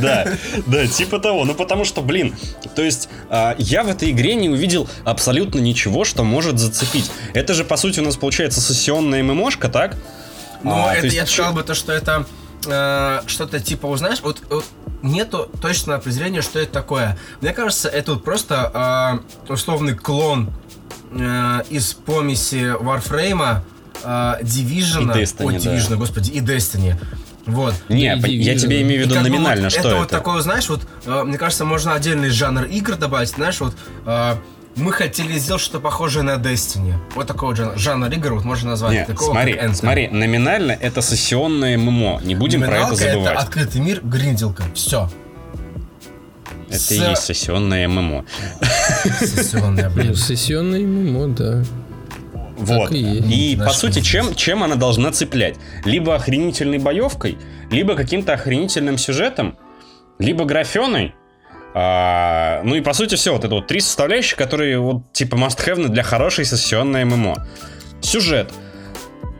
Да, 0.00 0.26
да, 0.66 0.86
типа 0.86 1.18
того. 1.18 1.44
Ну, 1.44 1.54
потому 1.54 1.84
что, 1.84 2.02
блин, 2.02 2.34
то 2.74 2.82
есть 2.82 3.08
а, 3.30 3.54
я 3.58 3.82
в 3.82 3.88
этой 3.88 4.10
игре 4.10 4.34
не 4.34 4.48
увидел 4.48 4.88
абсолютно 5.04 5.60
ничего, 5.60 6.04
что 6.04 6.24
может 6.24 6.58
зацепить. 6.58 7.10
Это 7.34 7.54
же, 7.54 7.64
по 7.64 7.76
сути, 7.76 8.00
у 8.00 8.04
нас 8.04 8.16
получается 8.16 8.60
сессионная 8.60 9.22
ММОшка, 9.22 9.68
так? 9.68 9.96
Ну, 10.62 10.72
А, 10.72 10.92
то 10.92 10.98
это 10.98 11.06
я 11.08 11.26
сказал 11.26 11.52
бы 11.52 11.62
то, 11.62 11.74
что 11.74 11.92
это 11.92 12.26
э, 12.66 13.20
что-то 13.26 13.60
типа, 13.60 13.88
вот 13.88 13.98
знаешь, 13.98 14.18
вот, 14.22 14.42
нету 15.02 15.50
точного 15.60 15.98
определения, 15.98 16.42
что 16.42 16.58
это 16.58 16.72
такое. 16.72 17.18
Мне 17.40 17.52
кажется, 17.52 17.88
это 17.88 18.14
вот 18.14 18.24
просто 18.24 19.20
э, 19.48 19.52
условный 19.52 19.94
клон 19.94 20.50
э, 21.12 21.62
из 21.70 21.94
помеси 21.94 22.74
Warframe, 22.80 23.60
э, 24.02 24.06
Division, 24.42 25.02
И 25.18 25.22
Destiny, 25.22 25.44
ой, 25.46 25.52
да. 25.58 25.58
Division, 25.76 25.96
господи, 25.96 26.30
и 26.30 26.40
Destiny. 26.40 26.94
Вот. 27.46 27.74
Не, 27.88 28.16
Да, 28.16 28.26
я 28.28 28.54
Division. 28.54 28.58
тебе 28.58 28.82
имею 28.82 29.02
в 29.02 29.06
И 29.06 29.08
виду 29.08 29.20
номинально, 29.20 29.64
вот 29.64 29.70
что 29.72 29.80
это. 29.80 29.88
это. 29.88 29.96
вот 29.98 30.08
такое, 30.08 30.40
знаешь, 30.40 30.68
вот, 30.68 30.86
э, 31.06 31.22
мне 31.24 31.38
кажется, 31.38 31.64
можно 31.64 31.94
отдельный 31.94 32.30
жанр 32.30 32.64
игр 32.64 32.96
добавить, 32.96 33.28
знаешь, 33.30 33.60
вот 33.60 33.76
э, 34.04 34.34
мы 34.74 34.92
хотели 34.92 35.38
сделать 35.38 35.62
что-то 35.62 35.80
похожее 35.80 36.22
на 36.22 36.34
Destiny. 36.34 36.92
Вот 37.14 37.26
такой 37.28 37.48
вот 37.50 37.56
жанр, 37.56 37.78
жанр 37.78 38.08
игр, 38.12 38.34
вот 38.34 38.44
можно 38.44 38.70
назвать. 38.70 38.92
Не, 38.92 39.04
такого, 39.06 39.30
смотри, 39.30 39.58
смотри, 39.74 40.08
номинально 40.08 40.72
это 40.72 41.00
сессионное 41.02 41.78
ММО. 41.78 42.20
Не 42.24 42.34
будем 42.34 42.60
про 42.60 42.68
это 42.78 42.88
Номиналка 42.88 43.04
забывать. 43.12 43.36
открытый 43.38 43.80
мир, 43.80 44.00
гринделка. 44.02 44.64
Все. 44.74 45.08
Это 46.68 46.78
с- 46.78 46.90
и 46.92 46.96
есть 46.98 47.22
сессионное 47.22 47.86
ММО. 47.88 48.24
Сессионная, 49.20 49.88
Ну, 49.88 49.94
блин. 49.94 50.14
сессионный 50.16 50.84
ММО, 50.84 51.28
да. 51.34 51.62
Вот. 52.58 52.90
и 52.92 52.98
есть. 52.98 53.26
И, 53.30 53.56
Ну, 53.58 53.64
по 53.66 53.70
сути, 53.72 54.00
чем, 54.00 54.34
чем 54.34 54.62
она 54.62 54.76
должна 54.76 55.12
цеплять? 55.12 55.56
Либо 55.84 56.14
охренительной 56.14 56.78
боевкой, 56.78 57.36
либо 57.70 57.94
каким-то 57.94 58.32
охренительным 58.32 58.96
сюжетом, 58.98 59.56
либо 60.18 60.44
графеной. 60.44 61.14
А, 61.74 62.62
ну 62.64 62.74
и 62.74 62.80
по 62.80 62.94
сути 62.94 63.16
все, 63.16 63.32
вот 63.34 63.44
это 63.44 63.54
вот 63.54 63.66
три 63.66 63.80
составляющие, 63.80 64.38
которые 64.38 64.78
вот 64.78 65.12
типа 65.12 65.34
must-have 65.36 65.88
для 65.88 66.02
хорошей 66.02 66.46
сессионной 66.46 67.04
ММО. 67.04 67.46
Сюжет. 68.00 68.50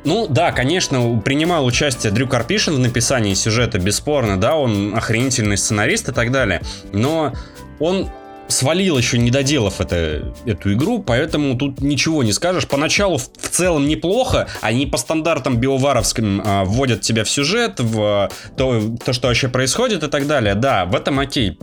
Ну 0.06 0.28
да, 0.28 0.52
конечно, 0.52 1.20
принимал 1.24 1.66
участие 1.66 2.12
Дрю 2.12 2.28
Карпишин 2.28 2.76
в 2.76 2.78
написании 2.78 3.34
сюжета, 3.34 3.80
бесспорно, 3.80 4.40
да, 4.40 4.54
он 4.54 4.94
охренительный 4.94 5.56
сценарист 5.58 6.08
и 6.08 6.12
так 6.12 6.30
далее, 6.30 6.62
но 6.92 7.34
он 7.80 8.08
свалил 8.46 8.96
еще 8.96 9.18
не 9.18 9.32
доделав 9.32 9.80
это, 9.80 10.32
эту 10.46 10.72
игру, 10.74 11.00
поэтому 11.00 11.58
тут 11.58 11.80
ничего 11.80 12.22
не 12.22 12.32
скажешь. 12.32 12.68
Поначалу 12.68 13.18
в, 13.18 13.24
в 13.24 13.48
целом 13.48 13.88
неплохо, 13.88 14.46
они 14.60 14.86
по 14.86 14.96
стандартам 14.96 15.56
биоваровским 15.56 16.40
а, 16.44 16.64
вводят 16.64 17.00
тебя 17.00 17.24
в 17.24 17.28
сюжет, 17.28 17.80
в 17.80 18.30
то, 18.56 18.96
то, 19.04 19.12
что 19.12 19.26
вообще 19.26 19.48
происходит 19.48 20.04
и 20.04 20.08
так 20.08 20.28
далее. 20.28 20.54
Да, 20.54 20.84
в 20.84 20.94
этом 20.94 21.18
окей. 21.18 21.58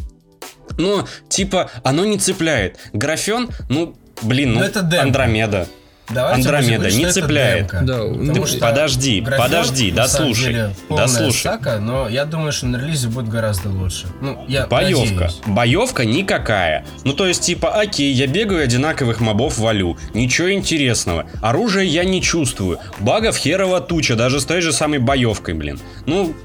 Но, 0.78 1.08
типа, 1.30 1.72
оно 1.84 2.04
не 2.04 2.18
цепляет. 2.18 2.78
Графен, 2.92 3.50
ну, 3.70 3.96
блин, 4.22 4.56
ну, 4.56 4.60
Ну, 4.60 4.66
это 4.66 4.82
демка. 4.82 5.02
Андромеда. 5.04 5.68
Давайте 6.10 6.50
Андромеда 6.50 6.92
не 6.92 7.10
цепляет. 7.12 7.68
Да, 7.68 7.80
Потому 7.80 8.16
ну, 8.16 8.46
что 8.46 8.60
подожди, 8.60 9.22
графен, 9.22 9.44
подожди, 9.44 9.92
дослушай, 9.92 10.54
деле, 10.54 10.76
дослушай. 10.90 11.42
сака, 11.42 11.80
но 11.80 12.10
я 12.10 12.26
думаю, 12.26 12.52
что 12.52 12.66
на 12.66 12.78
релизе 12.78 13.08
будет 13.08 13.30
гораздо 13.30 13.70
лучше. 13.70 14.08
Ну, 14.22 14.44
я 14.48 14.68
Боевка. 14.68 15.14
надеюсь. 15.14 15.42
Боевка 15.46 16.06
никакая. 16.06 16.86
Ну, 17.06 17.14
то 17.14 17.26
есть, 17.26 17.44
типа, 17.44 17.70
окей, 17.70 18.12
я 18.12 18.28
бегаю 18.28 18.64
одинаковых 18.64 19.22
мобов 19.22 19.58
валю. 19.58 19.98
Ничего 20.14 20.52
интересного. 20.52 21.26
Оружия 21.42 21.84
я 21.84 22.04
не 22.04 22.22
чувствую. 22.22 22.80
Багов 23.00 23.38
херова 23.38 23.80
туча, 23.80 24.16
даже 24.16 24.42
с 24.42 24.46
той 24.46 24.62
же 24.62 24.74
самой 24.74 25.00
боевкой, 25.00 25.54
блин. 25.54 25.80
Ну, 26.06 26.36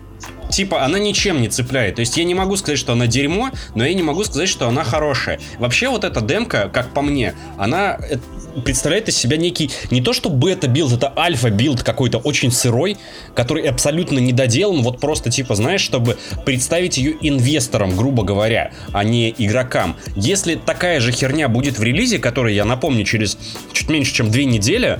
типа, 0.50 0.84
она 0.84 0.98
ничем 0.98 1.40
не 1.40 1.48
цепляет. 1.48 1.96
То 1.96 2.00
есть, 2.00 2.16
я 2.16 2.24
не 2.24 2.34
могу 2.34 2.56
сказать, 2.56 2.78
что 2.78 2.92
она 2.92 3.06
дерьмо, 3.06 3.50
но 3.74 3.84
я 3.84 3.92
не 3.92 4.02
могу 4.02 4.24
сказать, 4.24 4.48
что 4.48 4.68
она 4.68 4.84
хорошая. 4.84 5.40
Вообще, 5.58 5.88
вот 5.88 6.04
эта 6.04 6.20
демка, 6.20 6.70
как 6.72 6.90
по 6.94 7.02
мне, 7.02 7.34
она 7.58 7.98
э, 8.00 8.16
представляет 8.60 9.08
из 9.08 9.16
себя 9.16 9.36
некий, 9.36 9.70
не 9.90 10.00
то 10.00 10.12
что 10.12 10.30
бета-билд, 10.30 10.92
это 10.92 11.12
альфа-билд 11.16 11.82
какой-то 11.82 12.18
очень 12.18 12.50
сырой, 12.50 12.96
который 13.34 13.64
абсолютно 13.68 14.18
не 14.18 14.32
доделан, 14.32 14.82
вот 14.82 15.00
просто 15.00 15.30
типа, 15.30 15.54
знаешь, 15.54 15.80
чтобы 15.80 16.18
представить 16.44 16.98
ее 16.98 17.16
инвесторам, 17.20 17.96
грубо 17.96 18.22
говоря, 18.22 18.72
а 18.92 19.04
не 19.04 19.34
игрокам. 19.36 19.96
Если 20.16 20.54
такая 20.54 21.00
же 21.00 21.12
херня 21.12 21.48
будет 21.48 21.78
в 21.78 21.82
релизе, 21.82 22.18
который, 22.18 22.54
я 22.54 22.64
напомню, 22.64 23.04
через 23.04 23.38
чуть 23.72 23.88
меньше, 23.88 24.14
чем 24.14 24.30
две 24.30 24.44
недели, 24.44 24.98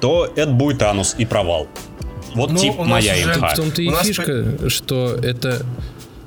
то 0.00 0.30
это 0.36 0.50
будет 0.50 0.82
анус 0.82 1.14
и 1.18 1.24
провал. 1.24 1.68
Вот 2.34 2.50
Ну, 2.50 2.58
тип 2.58 2.78
моя 2.78 3.14
уже 3.14 3.22
инфа. 3.22 3.48
В 3.48 3.56
том-то 3.56 3.82
и 3.82 3.88
У 3.88 3.92
нас 3.92 4.06
фишка, 4.06 4.68
что 4.68 5.14
это 5.14 5.64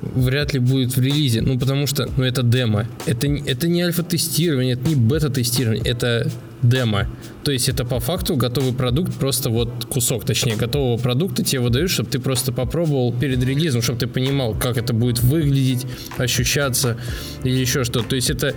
вряд 0.00 0.52
ли 0.52 0.58
будет 0.58 0.96
в 0.96 1.00
релизе. 1.00 1.42
Ну, 1.42 1.58
потому 1.58 1.86
что, 1.86 2.08
ну, 2.16 2.24
это 2.24 2.42
демо. 2.42 2.86
Это, 3.06 3.26
это 3.26 3.68
не 3.68 3.82
альфа-тестирование, 3.82 4.74
это 4.74 4.88
не 4.88 4.94
бета-тестирование, 4.94 5.84
это 5.84 6.30
демо. 6.62 7.06
То 7.44 7.52
есть 7.52 7.68
это 7.68 7.84
по 7.84 8.00
факту 8.00 8.36
готовый 8.36 8.72
продукт, 8.72 9.14
просто 9.14 9.50
вот 9.50 9.86
кусок, 9.86 10.24
точнее, 10.24 10.56
готового 10.56 10.98
продукта 10.98 11.44
тебе 11.44 11.60
выдают, 11.60 11.90
чтобы 11.90 12.10
ты 12.10 12.18
просто 12.18 12.52
попробовал 12.52 13.12
перед 13.12 13.42
релизом, 13.42 13.82
чтобы 13.82 13.98
ты 13.98 14.06
понимал, 14.06 14.54
как 14.54 14.76
это 14.76 14.92
будет 14.92 15.20
выглядеть, 15.20 15.86
ощущаться 16.16 16.96
или 17.44 17.56
еще 17.56 17.84
что-то. 17.84 18.08
То 18.10 18.16
есть 18.16 18.30
это 18.30 18.54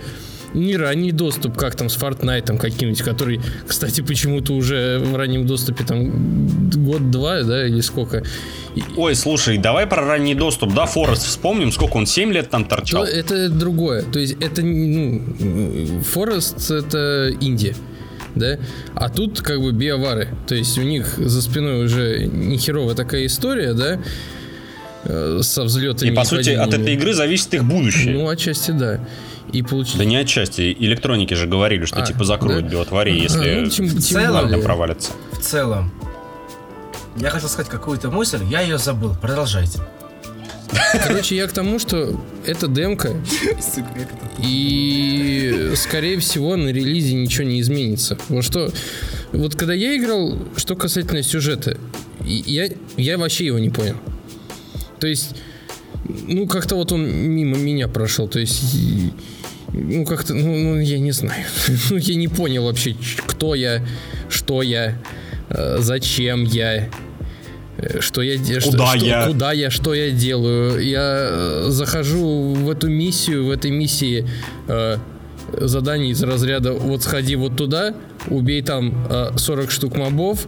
не 0.54 0.76
ранний 0.76 1.12
доступ, 1.12 1.56
как 1.56 1.76
там 1.76 1.88
с 1.88 1.96
Fortnite 1.96 2.58
каким-нибудь, 2.58 3.02
который, 3.02 3.40
кстати, 3.66 4.02
почему-то 4.02 4.52
уже 4.52 4.98
в 4.98 5.16
раннем 5.16 5.46
доступе 5.46 5.84
там 5.84 6.68
год-два, 6.70 7.42
да, 7.42 7.66
или 7.66 7.80
сколько. 7.80 8.22
Ой, 8.96 9.14
слушай, 9.14 9.58
давай 9.58 9.86
про 9.86 10.04
ранний 10.04 10.34
доступ, 10.34 10.74
да, 10.74 10.86
Форест 10.86 11.22
вспомним, 11.22 11.72
сколько 11.72 11.96
он, 11.96 12.06
7 12.06 12.32
лет 12.32 12.50
там 12.50 12.64
торчал? 12.64 13.04
То 13.04 13.10
это 13.10 13.48
другое, 13.48 14.02
то 14.02 14.18
есть 14.18 14.36
это, 14.40 14.62
ну, 14.62 15.22
Форест 16.12 16.70
это 16.70 17.34
Индия 17.40 17.74
да, 18.34 18.58
а 18.94 19.08
тут 19.08 19.40
как 19.40 19.60
бы 19.60 19.72
биовары, 19.72 20.28
то 20.46 20.54
есть 20.54 20.78
у 20.78 20.82
них 20.82 21.14
за 21.18 21.42
спиной 21.42 21.84
уже 21.84 22.26
нехеровая 22.26 22.94
такая 22.94 23.26
история, 23.26 23.74
да, 23.74 24.00
э, 25.04 25.40
со 25.42 25.64
взлетами. 25.64 26.10
И 26.10 26.14
по 26.14 26.24
сути 26.24 26.50
от 26.50 26.72
этой 26.72 26.94
игры 26.94 27.14
зависит 27.14 27.54
их 27.54 27.64
будущее. 27.64 28.14
Ну, 28.14 28.28
отчасти 28.28 28.70
да. 28.70 29.00
И 29.52 29.62
получ... 29.62 29.94
Да 29.96 30.04
не 30.04 30.16
отчасти. 30.16 30.74
Электроники 30.78 31.34
же 31.34 31.46
говорили, 31.46 31.84
что 31.84 32.00
а, 32.00 32.06
типа 32.06 32.24
закроют 32.24 32.66
да? 32.66 32.72
биотвари, 32.72 33.10
если 33.10 33.58
а, 33.58 33.60
ну, 33.62 33.70
чем, 33.70 33.86
в 33.86 34.00
целом, 34.00 34.48
там 34.48 34.62
провалится. 34.62 35.12
В 35.32 35.38
целом. 35.38 35.92
Я 37.16 37.28
хотел 37.30 37.48
сказать 37.48 37.70
какую-то 37.70 38.10
мысль, 38.10 38.42
я 38.44 38.62
ее 38.62 38.78
забыл. 38.78 39.14
Продолжайте. 39.20 39.80
Короче, 41.04 41.36
я 41.36 41.46
к 41.46 41.52
тому, 41.52 41.78
что 41.78 42.20
это 42.46 42.68
демка. 42.68 43.14
И, 44.42 45.72
скорее 45.76 46.18
всего, 46.18 46.56
на 46.56 46.68
релизе 46.68 47.14
ничего 47.14 47.44
не 47.44 47.60
изменится. 47.60 48.18
Вот 48.28 48.44
что... 48.44 48.72
Вот 49.32 49.54
когда 49.54 49.72
я 49.72 49.96
играл, 49.96 50.38
что 50.56 50.76
касательно 50.76 51.22
сюжета, 51.22 51.78
я, 52.24 52.68
я 52.96 53.18
вообще 53.18 53.46
его 53.46 53.58
не 53.58 53.70
понял. 53.70 53.96
То 55.00 55.06
есть, 55.06 55.34
ну, 56.04 56.46
как-то 56.46 56.76
вот 56.76 56.92
он 56.92 57.04
мимо 57.04 57.56
меня 57.56 57.88
прошел. 57.88 58.28
То 58.28 58.38
есть, 58.38 58.76
ну, 59.72 60.04
как-то, 60.04 60.34
ну, 60.34 60.56
ну 60.56 60.80
я 60.80 60.98
не 60.98 61.12
знаю. 61.12 61.44
ну, 61.90 61.96
я 61.96 62.14
не 62.14 62.28
понял 62.28 62.64
вообще, 62.64 62.94
кто 63.26 63.54
я, 63.54 63.84
что 64.28 64.62
я, 64.62 64.98
э, 65.48 65.78
зачем 65.80 66.44
я. 66.44 66.88
Что 68.00 68.22
я 68.22 68.36
делаю, 68.36 68.62
куда 68.62 68.96
что, 68.96 69.06
я, 69.06 69.26
куда 69.26 69.52
я, 69.52 69.70
что 69.70 69.94
я 69.94 70.10
делаю. 70.10 70.80
Я 70.80 71.28
э, 71.30 71.66
захожу 71.68 72.54
в 72.54 72.70
эту 72.70 72.88
миссию, 72.88 73.46
в 73.46 73.50
этой 73.50 73.70
миссии 73.70 74.28
э, 74.68 74.98
задание 75.52 76.12
из 76.12 76.22
разряда 76.22 76.72
вот 76.72 77.02
сходи 77.02 77.36
вот 77.36 77.56
туда, 77.56 77.94
убей 78.28 78.62
там 78.62 79.06
э, 79.10 79.30
40 79.36 79.70
штук 79.70 79.96
мобов, 79.96 80.46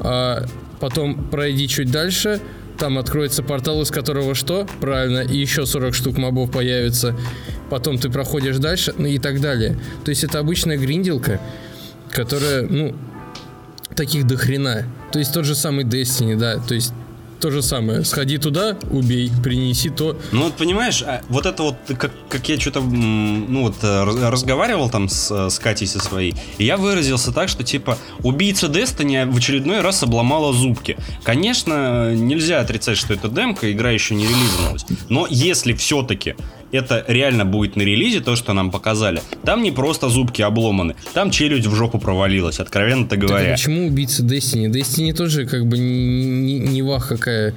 э, 0.00 0.44
потом 0.80 1.28
пройди 1.30 1.68
чуть 1.68 1.90
дальше, 1.90 2.40
там 2.78 2.96
откроется 2.96 3.42
портал, 3.42 3.82
из 3.82 3.90
которого 3.90 4.34
что? 4.34 4.66
Правильно, 4.80 5.20
и 5.20 5.36
еще 5.36 5.66
40 5.66 5.94
штук 5.94 6.16
мобов 6.16 6.50
появится. 6.50 7.14
Потом 7.68 7.98
ты 7.98 8.08
проходишь 8.08 8.56
дальше, 8.56 8.94
ну 8.96 9.06
и 9.06 9.18
так 9.18 9.40
далее. 9.40 9.78
То 10.04 10.08
есть 10.08 10.24
это 10.24 10.38
обычная 10.38 10.78
гринделка, 10.78 11.40
которая, 12.10 12.62
ну, 12.62 12.96
таких 13.94 14.26
до 14.26 14.38
хрена. 14.38 14.86
То 15.12 15.18
есть 15.18 15.32
тот 15.32 15.44
же 15.44 15.54
самый 15.54 15.84
Destiny, 15.84 16.36
да, 16.36 16.58
то 16.58 16.74
есть 16.74 16.92
то 17.40 17.50
же 17.50 17.62
самое. 17.62 18.04
Сходи 18.04 18.38
туда, 18.38 18.76
убей, 18.90 19.30
принеси 19.42 19.88
то. 19.88 20.16
Ну 20.30 20.44
вот 20.44 20.54
понимаешь, 20.54 21.02
а 21.02 21.22
вот 21.28 21.46
это 21.46 21.62
вот, 21.62 21.76
как, 21.98 22.12
как 22.28 22.48
я 22.48 22.60
что-то, 22.60 22.80
ну 22.80 23.62
вот, 23.62 23.76
э, 23.82 24.28
разговаривал 24.28 24.90
там 24.90 25.08
с, 25.08 25.48
с 25.48 25.58
Катей 25.58 25.86
со 25.86 26.00
своей, 26.00 26.34
и 26.58 26.64
я 26.64 26.76
выразился 26.76 27.32
так, 27.32 27.48
что 27.48 27.64
типа 27.64 27.96
убийца 28.22 28.66
Destiny 28.66 29.28
в 29.30 29.36
очередной 29.36 29.80
раз 29.80 30.02
обломала 30.02 30.52
зубки. 30.52 30.98
Конечно, 31.22 32.14
нельзя 32.14 32.60
отрицать, 32.60 32.98
что 32.98 33.14
это 33.14 33.28
демка, 33.28 33.72
игра 33.72 33.90
еще 33.90 34.14
не 34.14 34.24
релизнулась. 34.24 34.84
Но 35.08 35.26
если 35.30 35.72
все-таки 35.72 36.36
это 36.72 37.04
реально 37.08 37.44
будет 37.44 37.76
на 37.76 37.82
релизе, 37.82 38.20
то, 38.20 38.36
что 38.36 38.52
нам 38.52 38.70
показали, 38.70 39.22
там 39.44 39.62
не 39.62 39.70
просто 39.70 40.08
зубки 40.08 40.42
обломаны, 40.42 40.94
там 41.14 41.30
челюсть 41.30 41.66
в 41.66 41.74
жопу 41.74 41.98
провалилась, 41.98 42.60
откровенно-то 42.60 43.16
говоря. 43.16 43.38
Так, 43.38 43.48
а 43.48 43.52
почему 43.52 43.86
убийца 43.86 44.22
Destiny? 44.22 44.68
Destiny 44.68 45.12
тоже 45.12 45.46
как 45.46 45.66
бы 45.66 45.78
не, 45.78 46.58
не, 46.58 46.82
вах 46.82 47.08
какая 47.08 47.54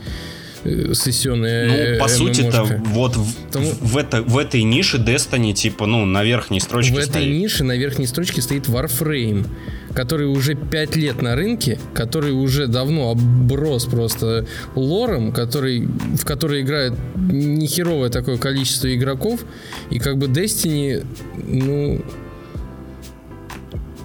э, 0.63 0.93
сессионная 0.93 1.93
Ну, 1.93 1.99
по 1.99 2.07
сути-то, 2.07 2.81
вот 2.85 3.15
в, 3.15 3.51
Тому... 3.51 3.71
в, 3.81 3.97
это, 3.97 4.21
в 4.21 4.37
этой 4.37 4.63
нише 4.63 4.97
Destiny, 4.97 5.53
типа, 5.53 5.85
ну, 5.85 6.05
на 6.05 6.23
верхней 6.23 6.59
строчке 6.59 6.93
В 6.93 7.03
стоит. 7.03 7.15
этой 7.15 7.27
нише 7.27 7.63
на 7.63 7.77
верхней 7.77 8.07
строчке 8.07 8.41
стоит 8.41 8.67
Warframe 8.67 9.45
который 9.93 10.27
уже 10.27 10.55
5 10.55 10.95
лет 10.95 11.21
на 11.21 11.35
рынке, 11.35 11.79
который 11.93 12.31
уже 12.31 12.67
давно 12.67 13.11
оброс 13.11 13.85
просто 13.85 14.45
лором, 14.75 15.31
который, 15.31 15.81
в 15.85 16.25
который 16.25 16.61
играет 16.61 16.93
нехеровое 17.15 18.09
такое 18.09 18.37
количество 18.37 18.93
игроков, 18.93 19.45
и 19.89 19.99
как 19.99 20.17
бы 20.17 20.27
Destiny, 20.27 21.05
ну, 21.37 22.01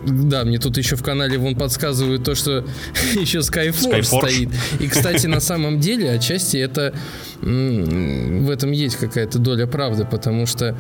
да, 0.07 0.45
мне 0.45 0.59
тут 0.59 0.77
еще 0.79 0.97
в 0.97 1.03
канале 1.03 1.39
вон 1.39 1.57
подсказывают 1.57 2.25
то, 2.25 2.35
что 2.35 2.65
еще 3.15 3.39
Skyforge, 3.39 4.01
Skyforge 4.01 4.03
стоит. 4.03 4.49
И, 4.81 4.89
кстати, 4.89 5.27
на 5.27 5.41
самом 5.41 5.81
деле, 5.81 6.11
отчасти 6.11 6.57
это 6.57 6.95
в 7.41 8.51
этом 8.51 8.73
есть 8.73 8.97
какая-то 8.97 9.39
доля 9.39 9.67
правды, 9.67 10.07
потому 10.11 10.47
что 10.47 10.77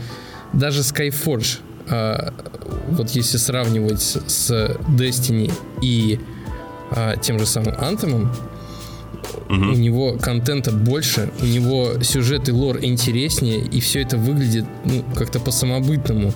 даже 0.52 0.80
Skyforge 0.80 1.58
а, 1.90 2.32
вот 2.88 3.10
если 3.10 3.36
сравнивать 3.36 4.00
с 4.02 4.50
Destiny 4.88 5.52
и 5.82 6.20
а, 6.90 7.16
тем 7.16 7.38
же 7.38 7.46
самым 7.46 7.74
Anthem, 7.74 8.28
угу. 9.48 9.54
у 9.54 9.74
него 9.74 10.18
контента 10.18 10.70
больше, 10.70 11.30
у 11.40 11.46
него 11.46 12.02
сюжет 12.02 12.48
и 12.48 12.52
лор 12.52 12.78
интереснее, 12.82 13.60
и 13.60 13.80
все 13.80 14.02
это 14.02 14.16
выглядит 14.16 14.64
ну, 14.84 15.04
как-то 15.14 15.40
по-самобытному. 15.40 16.32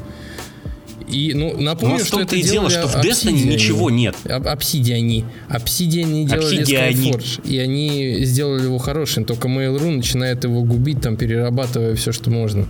И, 1.08 1.34
ну, 1.34 1.60
напомню, 1.60 1.98
Но 1.98 2.04
что 2.04 2.20
это 2.20 2.36
и 2.36 2.42
дело, 2.42 2.70
что 2.70 2.88
в 2.88 2.96
Destiny 2.96 3.44
ничего 3.44 3.90
нет. 3.90 4.16
Обсидиани. 4.24 5.26
Обсидиани 5.48 6.24
делали 6.24 6.62
Skyforge, 6.62 7.46
и 7.46 7.58
они 7.58 8.24
сделали 8.24 8.62
его 8.62 8.78
хорошим, 8.78 9.24
только 9.26 9.48
Mail.ru 9.48 9.96
начинает 9.96 10.44
его 10.44 10.62
губить, 10.62 11.02
там, 11.02 11.16
перерабатывая 11.16 11.94
все, 11.96 12.12
что 12.12 12.30
можно. 12.30 12.66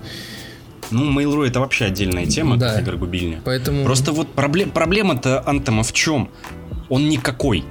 Ну, 0.92 1.18
Mail.ru 1.18 1.46
это 1.46 1.60
вообще 1.60 1.86
отдельная 1.86 2.26
тема, 2.26 2.56
да. 2.56 2.74
как 2.74 2.84
игрогубильня. 2.84 3.40
Поэтому... 3.44 3.84
Просто 3.84 4.12
вот 4.12 4.32
проблем, 4.32 4.70
проблема-то 4.70 5.42
Антома 5.46 5.82
в 5.82 5.92
чем? 5.92 6.28
Он 6.88 7.08
никакой. 7.08 7.64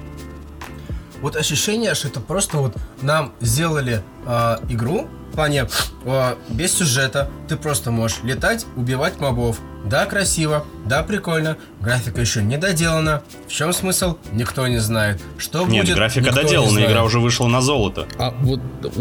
Вот 1.20 1.36
ощущение, 1.36 1.94
что 1.94 2.08
это 2.08 2.20
просто 2.20 2.58
вот 2.58 2.76
нам 3.00 3.32
сделали 3.40 4.02
э, 4.26 4.56
игру, 4.68 5.08
в 5.32 5.34
плане 5.34 5.66
э, 6.04 6.34
без 6.50 6.72
сюжета, 6.74 7.30
ты 7.48 7.56
просто 7.56 7.90
можешь 7.90 8.18
летать, 8.22 8.66
убивать 8.76 9.18
мобов, 9.18 9.60
да, 9.84 10.06
красиво, 10.06 10.64
да, 10.86 11.02
прикольно, 11.02 11.56
графика 11.80 12.20
еще 12.20 12.42
не 12.42 12.56
доделана. 12.56 13.22
В 13.48 13.52
чем 13.52 13.72
смысл? 13.72 14.16
Никто 14.32 14.68
не 14.68 14.78
знает. 14.78 15.20
Что 15.38 15.66
Нет, 15.66 15.84
будет? 15.84 15.96
графика 15.96 16.32
доделана, 16.32 16.84
игра 16.84 17.02
уже 17.02 17.18
вышла 17.18 17.48
на 17.48 17.60
золото. 17.62 18.06
А 18.18 18.34
вот 18.40 18.60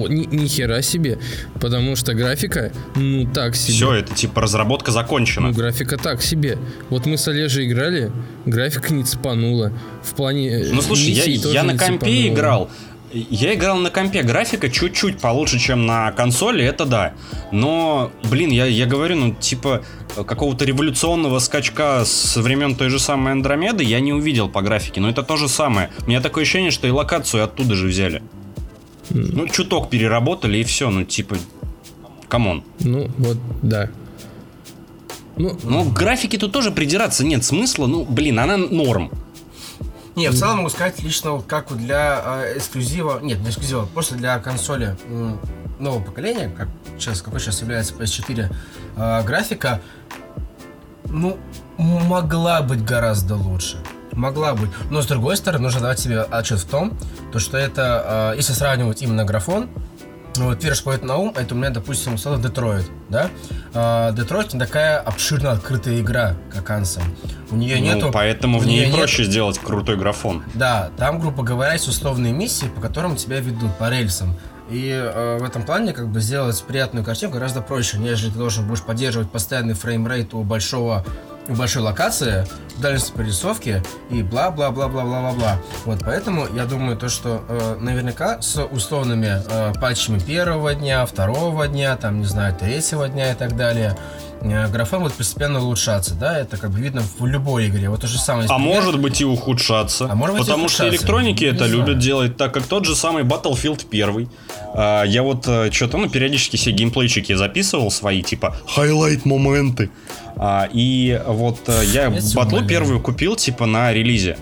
ни, 0.10 0.26
ни 0.26 0.48
хера 0.48 0.82
себе, 0.82 1.20
потому 1.60 1.96
что 1.96 2.14
графика, 2.14 2.72
ну 2.96 3.32
так 3.32 3.56
себе. 3.56 3.74
Все, 3.76 3.94
это 3.94 4.16
типа 4.16 4.42
разработка 4.42 4.92
закончена. 4.92 5.50
Ну, 5.50 5.54
графика 5.54 5.98
так 5.98 6.22
себе. 6.22 6.58
Вот 6.90 7.06
мы 7.06 7.18
с 7.18 7.28
Олежей 7.28 7.68
играли, 7.68 8.12
графика 8.46 8.94
не 8.94 9.04
цепанула. 9.04 9.72
В 10.04 10.16
плане. 10.16 10.50
Э, 10.50 10.70
ну 10.72 10.82
слушай, 10.82 11.12
я, 11.12 11.26
я 11.26 11.64
на 11.64 11.78
компе 11.78 11.98
цепанула. 11.98 12.28
играл. 12.28 12.70
Я 13.14 13.54
играл 13.54 13.78
на 13.78 13.90
компе, 13.90 14.24
графика 14.24 14.70
чуть-чуть 14.70 15.20
получше, 15.20 15.60
чем 15.60 15.86
на 15.86 16.12
консоли, 16.12 16.64
это 16.64 16.86
да. 16.86 17.14
Но, 17.52 18.12
блин, 18.30 18.52
я, 18.52 18.66
я 18.66 18.86
говорю, 18.86 19.18
ну, 19.18 19.34
типа, 19.34 19.84
какого-то 20.16 20.64
революционного 20.64 21.40
скачка 21.40 22.04
со 22.06 22.42
времен 22.42 22.76
той 22.76 22.90
же 22.90 23.00
самой 23.00 23.34
Андромеды 23.34 23.84
я 23.84 24.00
не 24.00 24.14
увидел 24.14 24.48
по 24.48 24.62
графике, 24.62 25.02
но 25.02 25.10
это 25.10 25.24
то 25.24 25.36
же 25.36 25.50
самое. 25.50 25.90
У 26.06 26.10
меня 26.10 26.22
такое 26.22 26.44
ощущение, 26.44 26.72
что 26.72 26.88
и 26.88 26.92
локацию 26.92 27.44
оттуда 27.44 27.76
же 27.76 27.88
взяли. 27.88 28.24
Ну, 29.10 29.48
чуток 29.48 29.90
переработали 29.90 30.60
и 30.60 30.64
все, 30.64 30.90
ну, 30.90 31.04
типа, 31.04 31.36
come 32.30 32.49
on. 32.49 32.64
Ну, 32.80 33.10
вот, 33.18 33.38
да. 33.62 33.90
Ну, 35.36 35.58
но 35.64 35.84
графики 35.84 36.38
тут 36.38 36.52
тоже 36.52 36.72
придираться 36.72 37.26
нет 37.26 37.44
смысла, 37.44 37.88
ну, 37.88 38.06
блин, 38.06 38.40
она 38.40 38.58
норм. 38.58 39.12
Не, 40.16 40.30
в 40.30 40.38
целом 40.38 40.58
могу 40.58 40.70
сказать 40.70 41.02
лично, 41.02 41.32
вот 41.32 41.46
как 41.46 41.76
для 41.76 42.22
э, 42.24 42.58
эксклюзива, 42.58 43.20
нет, 43.22 43.40
не 43.40 43.50
эксклюзива, 43.50 43.86
просто 43.86 44.16
для 44.16 44.38
консоли 44.40 44.98
э, 45.06 45.36
нового 45.80 46.04
поколения, 46.04 46.50
как 46.50 46.68
сейчас, 47.00 47.22
какой 47.22 47.40
сейчас 47.40 47.62
является 47.62 47.94
PS4 47.94 48.54
э, 48.98 49.24
графика, 49.24 49.82
ну, 51.06 51.38
могла 51.78 52.62
быть 52.62 52.84
гораздо 52.84 53.36
лучше. 53.36 53.78
Могла 54.12 54.54
быть. 54.54 54.70
Но 54.90 55.02
с 55.02 55.06
другой 55.06 55.38
стороны, 55.38 55.64
нужно 55.64 55.82
давать 55.82 56.00
себе 56.00 56.22
отчет 56.22 56.60
в 56.60 56.66
том, 56.66 56.98
то, 57.32 57.40
что 57.40 57.58
это, 57.58 58.34
э, 58.34 58.38
если 58.38 58.52
сравнивать 58.52 59.02
именно 59.02 59.24
графон, 59.24 59.70
вот 60.38 60.60
первое, 60.60 60.76
что 60.76 60.84
приходит 60.86 61.04
на 61.04 61.18
ум, 61.18 61.34
это 61.36 61.54
у 61.54 61.58
меня, 61.58 61.70
допустим, 61.70 62.18
стало 62.18 62.38
Детройт, 62.38 62.90
да? 63.10 63.30
А, 63.74 64.12
Детройт 64.12 64.54
не 64.54 64.60
такая 64.60 65.00
обширно 65.00 65.52
открытая 65.52 66.00
игра, 66.00 66.36
как 66.54 66.70
Ансом. 66.70 67.04
У 67.50 67.56
нее 67.56 67.78
ну, 67.78 67.84
нету... 67.84 68.12
поэтому 68.14 68.60
в 68.60 68.66
ней 68.66 68.88
нет... 68.88 68.96
проще 68.96 69.24
сделать 69.24 69.60
крутой 69.60 69.98
графон. 69.98 70.44
Да, 70.54 70.90
там, 70.98 71.20
грубо 71.20 71.44
говоря, 71.44 71.74
есть 71.74 71.88
условные 71.88 72.34
миссии, 72.34 72.66
по 72.66 72.82
которым 72.82 73.16
тебя 73.16 73.40
ведут, 73.40 73.76
по 73.78 73.90
рельсам. 73.90 74.36
И 74.70 74.90
э, 74.90 75.38
в 75.38 75.44
этом 75.44 75.64
плане 75.64 75.92
как 75.92 76.08
бы 76.08 76.22
сделать 76.22 76.64
приятную 76.66 77.06
картинку 77.06 77.36
гораздо 77.36 77.62
проще, 77.62 77.98
нежели 77.98 78.30
ты 78.32 78.38
должен 78.38 78.66
будешь 78.66 78.82
поддерживать 78.82 79.30
постоянный 79.30 79.74
фреймрейт 79.74 80.34
у 80.34 80.44
большого 80.44 81.06
у 81.48 81.54
большой 81.54 81.82
локации, 81.82 82.46
дальность 82.78 83.14
прорисовки 83.14 83.84
и 84.10 84.24
бла-бла-бла-бла-бла-бла-бла. 84.24 85.58
Вот 85.86 86.00
поэтому 86.04 86.48
я 86.54 86.66
думаю 86.66 86.98
то, 86.98 87.10
что 87.10 87.44
э, 87.48 87.78
наверняка 87.80 88.42
с 88.42 88.64
условными 88.64 89.42
э, 89.50 89.74
патчами 89.80 90.20
первого 90.20 90.74
дня, 90.76 91.06
второго 91.06 91.68
дня, 91.68 91.96
там, 91.98 92.20
не 92.20 92.26
знаю, 92.26 92.56
третьего 92.56 93.08
дня 93.08 93.32
и 93.32 93.36
так 93.36 93.56
далее, 93.56 93.98
графон 94.42 95.04
будет 95.04 95.14
постепенно 95.14 95.60
улучшаться, 95.60 96.16
да, 96.16 96.40
это 96.40 96.58
как 96.58 96.72
бы 96.72 96.80
видно 96.80 97.04
в 97.20 97.26
любой 97.26 97.68
игре. 97.68 97.90
Вот 97.90 98.02
то 98.02 98.08
же 98.08 98.18
самое. 98.18 98.48
А 98.50 98.58
может 98.58 99.00
быть 99.00 99.22
и 99.22 99.26
ухудшаться. 99.26 100.08
А 100.10 100.16
может 100.16 100.36
быть 100.36 100.46
потому 100.46 100.68
что 100.68 100.88
электроники 100.90 101.46
это 101.46 101.68
знаю. 101.68 101.78
любят 101.78 102.00
делать 102.00 102.38
так, 102.38 102.54
как 102.54 102.64
тот 102.64 102.86
же 102.86 102.96
самый 102.96 103.24
Battlefield 103.24 103.86
1. 103.90 104.30
А, 104.74 105.04
я 105.04 105.24
вот 105.24 105.48
э, 105.48 105.72
что-то, 105.72 105.98
ну, 105.98 106.10
периодически 106.10 106.58
все 106.58 106.72
геймплейчики 106.72 107.34
записывал 107.34 107.92
свои, 107.92 108.22
типа, 108.22 108.56
highlight 108.68 109.26
моменты. 109.26 109.90
А, 110.38 110.68
и 110.72 111.22
вот 111.28 111.60
э, 111.68 111.84
я 111.86 112.12
батлу 112.36 112.66
первую 112.66 113.00
купил, 113.00 113.36
типа, 113.36 113.66
на 113.66 113.94
релизе. 113.94 114.38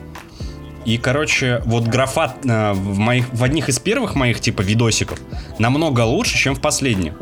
И, 0.86 0.98
короче, 0.98 1.62
вот 1.66 1.84
графа 1.84 2.34
э, 2.44 2.72
в, 2.74 2.98
моих, 2.98 3.32
в 3.34 3.44
одних 3.44 3.70
из 3.70 3.80
первых 3.80 4.16
моих, 4.16 4.40
типа, 4.40 4.62
видосиков 4.62 5.20
намного 5.60 6.02
лучше, 6.02 6.38
чем 6.38 6.56
в 6.56 6.62
последних. 6.62 7.14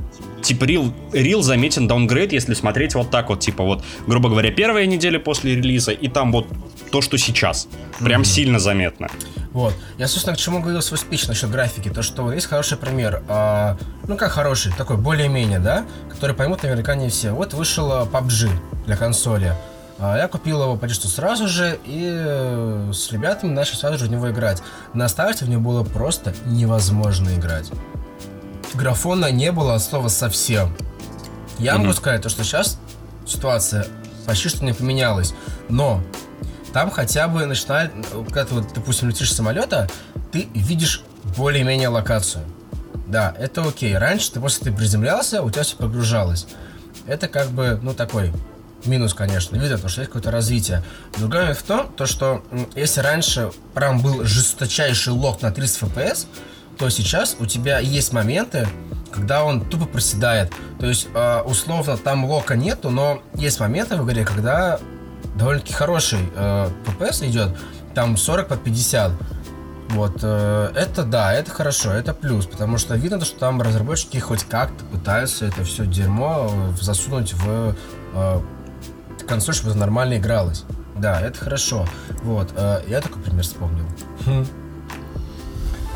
Типа, 0.41 0.65
рил, 0.65 0.93
рил 1.13 1.41
заметен 1.41 1.87
даунгрейд, 1.87 2.31
если 2.31 2.53
смотреть 2.53 2.95
вот 2.95 3.09
так 3.09 3.29
вот, 3.29 3.39
типа, 3.39 3.63
вот, 3.63 3.83
грубо 4.05 4.29
говоря, 4.29 4.51
первая 4.51 4.85
неделя 4.85 5.19
после 5.19 5.55
релиза, 5.55 5.91
и 5.91 6.07
там 6.07 6.31
вот 6.31 6.47
то, 6.91 7.01
что 7.01 7.17
сейчас. 7.17 7.67
Прям 7.99 8.21
mm-hmm. 8.21 8.25
сильно 8.25 8.59
заметно. 8.59 9.09
Вот. 9.51 9.73
Я, 9.97 10.07
собственно, 10.07 10.35
к 10.35 10.39
чему 10.39 10.59
говорил 10.59 10.81
свой 10.81 10.99
спич 10.99 11.27
насчет 11.27 11.49
графики. 11.49 11.89
То, 11.89 12.03
что 12.03 12.31
есть 12.31 12.45
хороший 12.45 12.77
пример. 12.77 13.23
Э, 13.27 13.75
ну, 14.07 14.15
как 14.15 14.31
хороший, 14.31 14.71
такой 14.73 14.97
более-менее, 14.97 15.59
да? 15.59 15.85
Который 16.09 16.35
поймут 16.35 16.63
наверняка 16.63 16.95
не 16.95 17.09
все. 17.09 17.31
Вот 17.31 17.53
вышел 17.53 17.89
PUBG 18.05 18.49
для 18.85 18.95
консоли. 18.95 19.53
А, 19.99 20.17
я 20.17 20.27
купил 20.27 20.61
его 20.61 20.75
почти 20.75 20.97
что 20.97 21.07
сразу 21.07 21.47
же 21.47 21.79
и 21.85 22.03
э, 22.07 22.91
с 22.93 23.11
ребятами 23.11 23.51
начал 23.51 23.77
сразу 23.77 23.97
же 23.97 24.05
в 24.05 24.11
него 24.11 24.29
играть. 24.29 24.61
На 24.93 25.07
старте 25.07 25.45
в 25.45 25.49
него 25.49 25.61
было 25.61 25.83
просто 25.83 26.33
невозможно 26.45 27.29
играть. 27.35 27.71
Графона 28.73 29.31
не 29.31 29.51
было 29.51 29.75
от 29.75 29.83
слова 29.83 30.07
совсем. 30.07 30.75
Я 31.59 31.73
mm-hmm. 31.73 31.77
могу 31.77 31.93
сказать, 31.93 32.21
то, 32.21 32.29
что 32.29 32.43
сейчас 32.43 32.79
ситуация 33.25 33.87
почти 34.25 34.49
что 34.49 34.65
не 34.65 34.73
поменялась. 34.73 35.33
Но 35.69 36.03
там 36.73 36.91
хотя 36.91 37.27
бы 37.27 37.45
начинает, 37.45 37.91
когда 38.11 38.45
ты, 38.45 38.53
вот, 38.53 38.73
допустим, 38.73 39.09
летишь 39.09 39.31
с 39.31 39.35
самолета, 39.35 39.89
ты 40.31 40.47
видишь 40.53 41.03
более-менее 41.37 41.87
локацию. 41.87 42.43
Да, 43.07 43.33
это 43.39 43.63
окей. 43.63 43.97
Раньше 43.97 44.33
ты 44.33 44.39
после 44.39 44.65
ты 44.65 44.77
приземлялся, 44.77 45.41
у 45.41 45.49
тебя 45.49 45.63
все 45.63 45.77
погружалось. 45.77 46.45
Это 47.07 47.27
как 47.29 47.49
бы, 47.49 47.79
ну, 47.81 47.93
такой 47.93 48.33
минус, 48.85 49.13
конечно. 49.13 49.55
Видно, 49.55 49.77
то, 49.77 49.87
что 49.87 50.01
есть 50.01 50.11
какое-то 50.11 50.29
развитие. 50.29 50.83
Другой 51.17 51.41
момент 51.41 51.57
в 51.57 51.63
том, 51.63 51.91
то, 51.93 52.05
что 52.05 52.43
если 52.75 52.99
раньше 52.99 53.51
прям 53.73 54.01
был 54.01 54.25
жесточайший 54.25 55.13
лог 55.13 55.41
на 55.41 55.51
30 55.51 55.83
FPS, 55.83 56.27
то 56.77 56.89
сейчас 56.89 57.35
у 57.39 57.45
тебя 57.45 57.79
есть 57.79 58.13
моменты, 58.13 58.67
когда 59.11 59.43
он 59.43 59.61
тупо 59.61 59.85
проседает. 59.85 60.53
То 60.79 60.85
есть, 60.85 61.07
э, 61.13 61.41
условно, 61.41 61.97
там 61.97 62.25
лока 62.25 62.55
нету, 62.55 62.89
но 62.89 63.21
есть 63.33 63.59
моменты 63.59 63.95
в 63.95 64.05
игре, 64.05 64.25
когда 64.25 64.79
довольно-таки 65.35 65.73
хороший 65.73 66.19
э, 66.35 66.69
FPS 66.85 67.27
идет, 67.27 67.57
там 67.93 68.17
40 68.17 68.47
по 68.47 68.57
50. 68.57 69.11
Вот, 69.89 70.19
э, 70.21 70.71
это 70.75 71.03
да, 71.03 71.33
это 71.33 71.49
хорошо, 71.51 71.91
это 71.91 72.13
плюс, 72.13 72.45
потому 72.45 72.77
что 72.77 72.95
видно, 72.95 73.23
что 73.23 73.39
там 73.39 73.61
разработчики 73.61 74.17
хоть 74.17 74.43
как-то 74.43 74.83
пытаются 74.85 75.45
это 75.45 75.63
все 75.63 75.85
дерьмо 75.85 76.51
засунуть 76.79 77.33
в 77.33 77.75
э, 78.13 78.41
консоль, 79.27 79.55
чтобы 79.55 79.71
это 79.71 79.79
нормально 79.79 80.17
игралось. 80.17 80.65
Да, 80.97 81.21
это 81.21 81.39
хорошо. 81.39 81.87
Вот, 82.23 82.51
э, 82.55 82.81
я 82.87 83.01
такой 83.01 83.21
пример 83.21 83.43
вспомнил. 83.43 83.85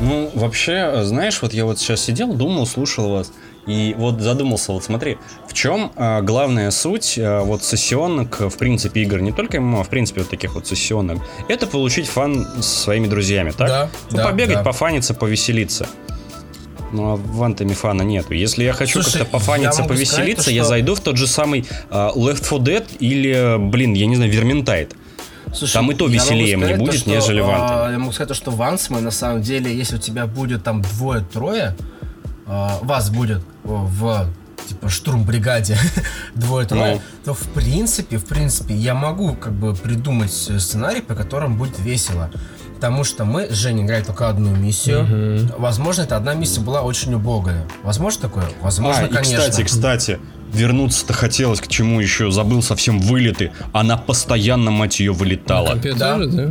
Ну, 0.02 0.30
вообще, 0.34 1.04
знаешь, 1.04 1.40
вот 1.42 1.54
я 1.54 1.64
вот 1.64 1.78
сейчас 1.78 2.02
сидел, 2.02 2.34
думал, 2.34 2.66
слушал 2.66 3.08
вас. 3.10 3.32
И 3.66 3.94
вот 3.96 4.20
задумался, 4.20 4.72
вот 4.72 4.82
смотри, 4.82 5.18
в 5.46 5.52
чем 5.52 5.92
а, 5.94 6.20
главная 6.22 6.72
суть 6.72 7.16
а, 7.16 7.42
вот 7.42 7.62
сессионок, 7.62 8.40
в 8.40 8.58
принципе, 8.58 9.02
игр, 9.02 9.20
не 9.20 9.30
только 9.30 9.60
ММО, 9.60 9.82
а 9.82 9.84
в 9.84 9.88
принципе 9.88 10.22
вот 10.22 10.30
таких 10.30 10.56
вот 10.56 10.66
сессионок, 10.66 11.18
это 11.48 11.68
получить 11.68 12.08
фан 12.08 12.44
с 12.60 12.66
своими 12.66 13.06
друзьями, 13.06 13.52
так? 13.56 13.68
Да, 13.68 13.90
ну, 14.10 14.16
да, 14.16 14.24
побегать, 14.24 14.56
да. 14.56 14.62
пофаниться, 14.64 15.14
повеселиться. 15.14 15.86
Ну 16.90 17.12
а 17.12 17.16
в 17.16 17.40
Антоме 17.44 17.74
фана 17.74 18.02
нету. 18.02 18.34
Если 18.34 18.64
я 18.64 18.72
хочу 18.72 19.00
как-то 19.00 19.24
пофаниться, 19.24 19.84
повеселиться, 19.84 20.42
сказать, 20.42 20.56
я 20.56 20.62
что... 20.62 20.68
зайду 20.70 20.94
в 20.96 21.00
тот 21.00 21.16
же 21.16 21.28
самый 21.28 21.60
uh, 21.90 22.12
Left 22.16 22.42
4 22.42 22.60
Dead 22.60 22.84
или, 22.98 23.56
блин, 23.58 23.94
я 23.94 24.06
не 24.06 24.16
знаю, 24.16 24.32
Vermintide. 24.32 24.90
Слушай, 25.54 25.74
там 25.74 25.90
и 25.90 25.94
то 25.94 26.06
веселее 26.06 26.56
мне 26.56 26.76
будет, 26.76 26.92
то, 26.92 26.98
что, 26.98 27.10
нежели 27.10 27.40
в 27.40 27.48
Anthem. 27.48 27.92
Я 27.92 27.98
могу 27.98 28.12
сказать, 28.12 28.36
что 28.36 28.50
в 28.50 28.62
Ансме, 28.62 29.00
на 29.00 29.10
самом 29.10 29.42
деле, 29.42 29.74
если 29.74 29.96
у 29.96 29.98
тебя 29.98 30.26
будет 30.26 30.64
там 30.64 30.82
двое-трое, 30.82 31.76
а, 32.46 32.78
вас 32.82 33.10
будет 33.10 33.42
в 33.62 34.28
типа 34.66 34.88
штурм-бригаде 34.88 35.76
двое 36.34 36.66
трое, 36.66 36.94
ну. 36.94 37.00
то 37.24 37.34
в 37.34 37.48
принципе, 37.48 38.18
в 38.18 38.24
принципе, 38.24 38.74
я 38.74 38.94
могу 38.94 39.34
как 39.34 39.52
бы 39.52 39.74
придумать 39.74 40.32
сценарий, 40.32 41.00
по 41.00 41.14
которому 41.14 41.56
будет 41.56 41.78
весело. 41.78 42.30
Потому 42.82 43.04
что 43.04 43.24
мы 43.24 43.46
с 43.46 43.52
Женей 43.52 43.84
играли 43.84 44.02
только 44.02 44.28
одну 44.28 44.50
миссию. 44.56 45.04
Угу. 45.04 45.60
Возможно, 45.62 46.02
эта 46.02 46.16
одна 46.16 46.34
миссия 46.34 46.60
была 46.60 46.82
очень 46.82 47.14
убогая. 47.14 47.64
Возможно 47.84 48.22
такое? 48.22 48.44
Возможно, 48.60 49.04
а, 49.04 49.08
конечно. 49.08 49.36
И, 49.36 49.36
кстати, 49.36 49.62
кстати, 49.62 50.18
вернуться-то 50.52 51.12
хотелось 51.12 51.60
к 51.60 51.68
чему 51.68 52.00
еще, 52.00 52.32
забыл 52.32 52.60
совсем 52.60 52.98
вылеты. 52.98 53.52
Она 53.72 53.96
постоянно, 53.96 54.72
мать 54.72 54.98
ее, 54.98 55.12
вылетала. 55.12 55.76
да? 55.76 56.18
да? 56.18 56.50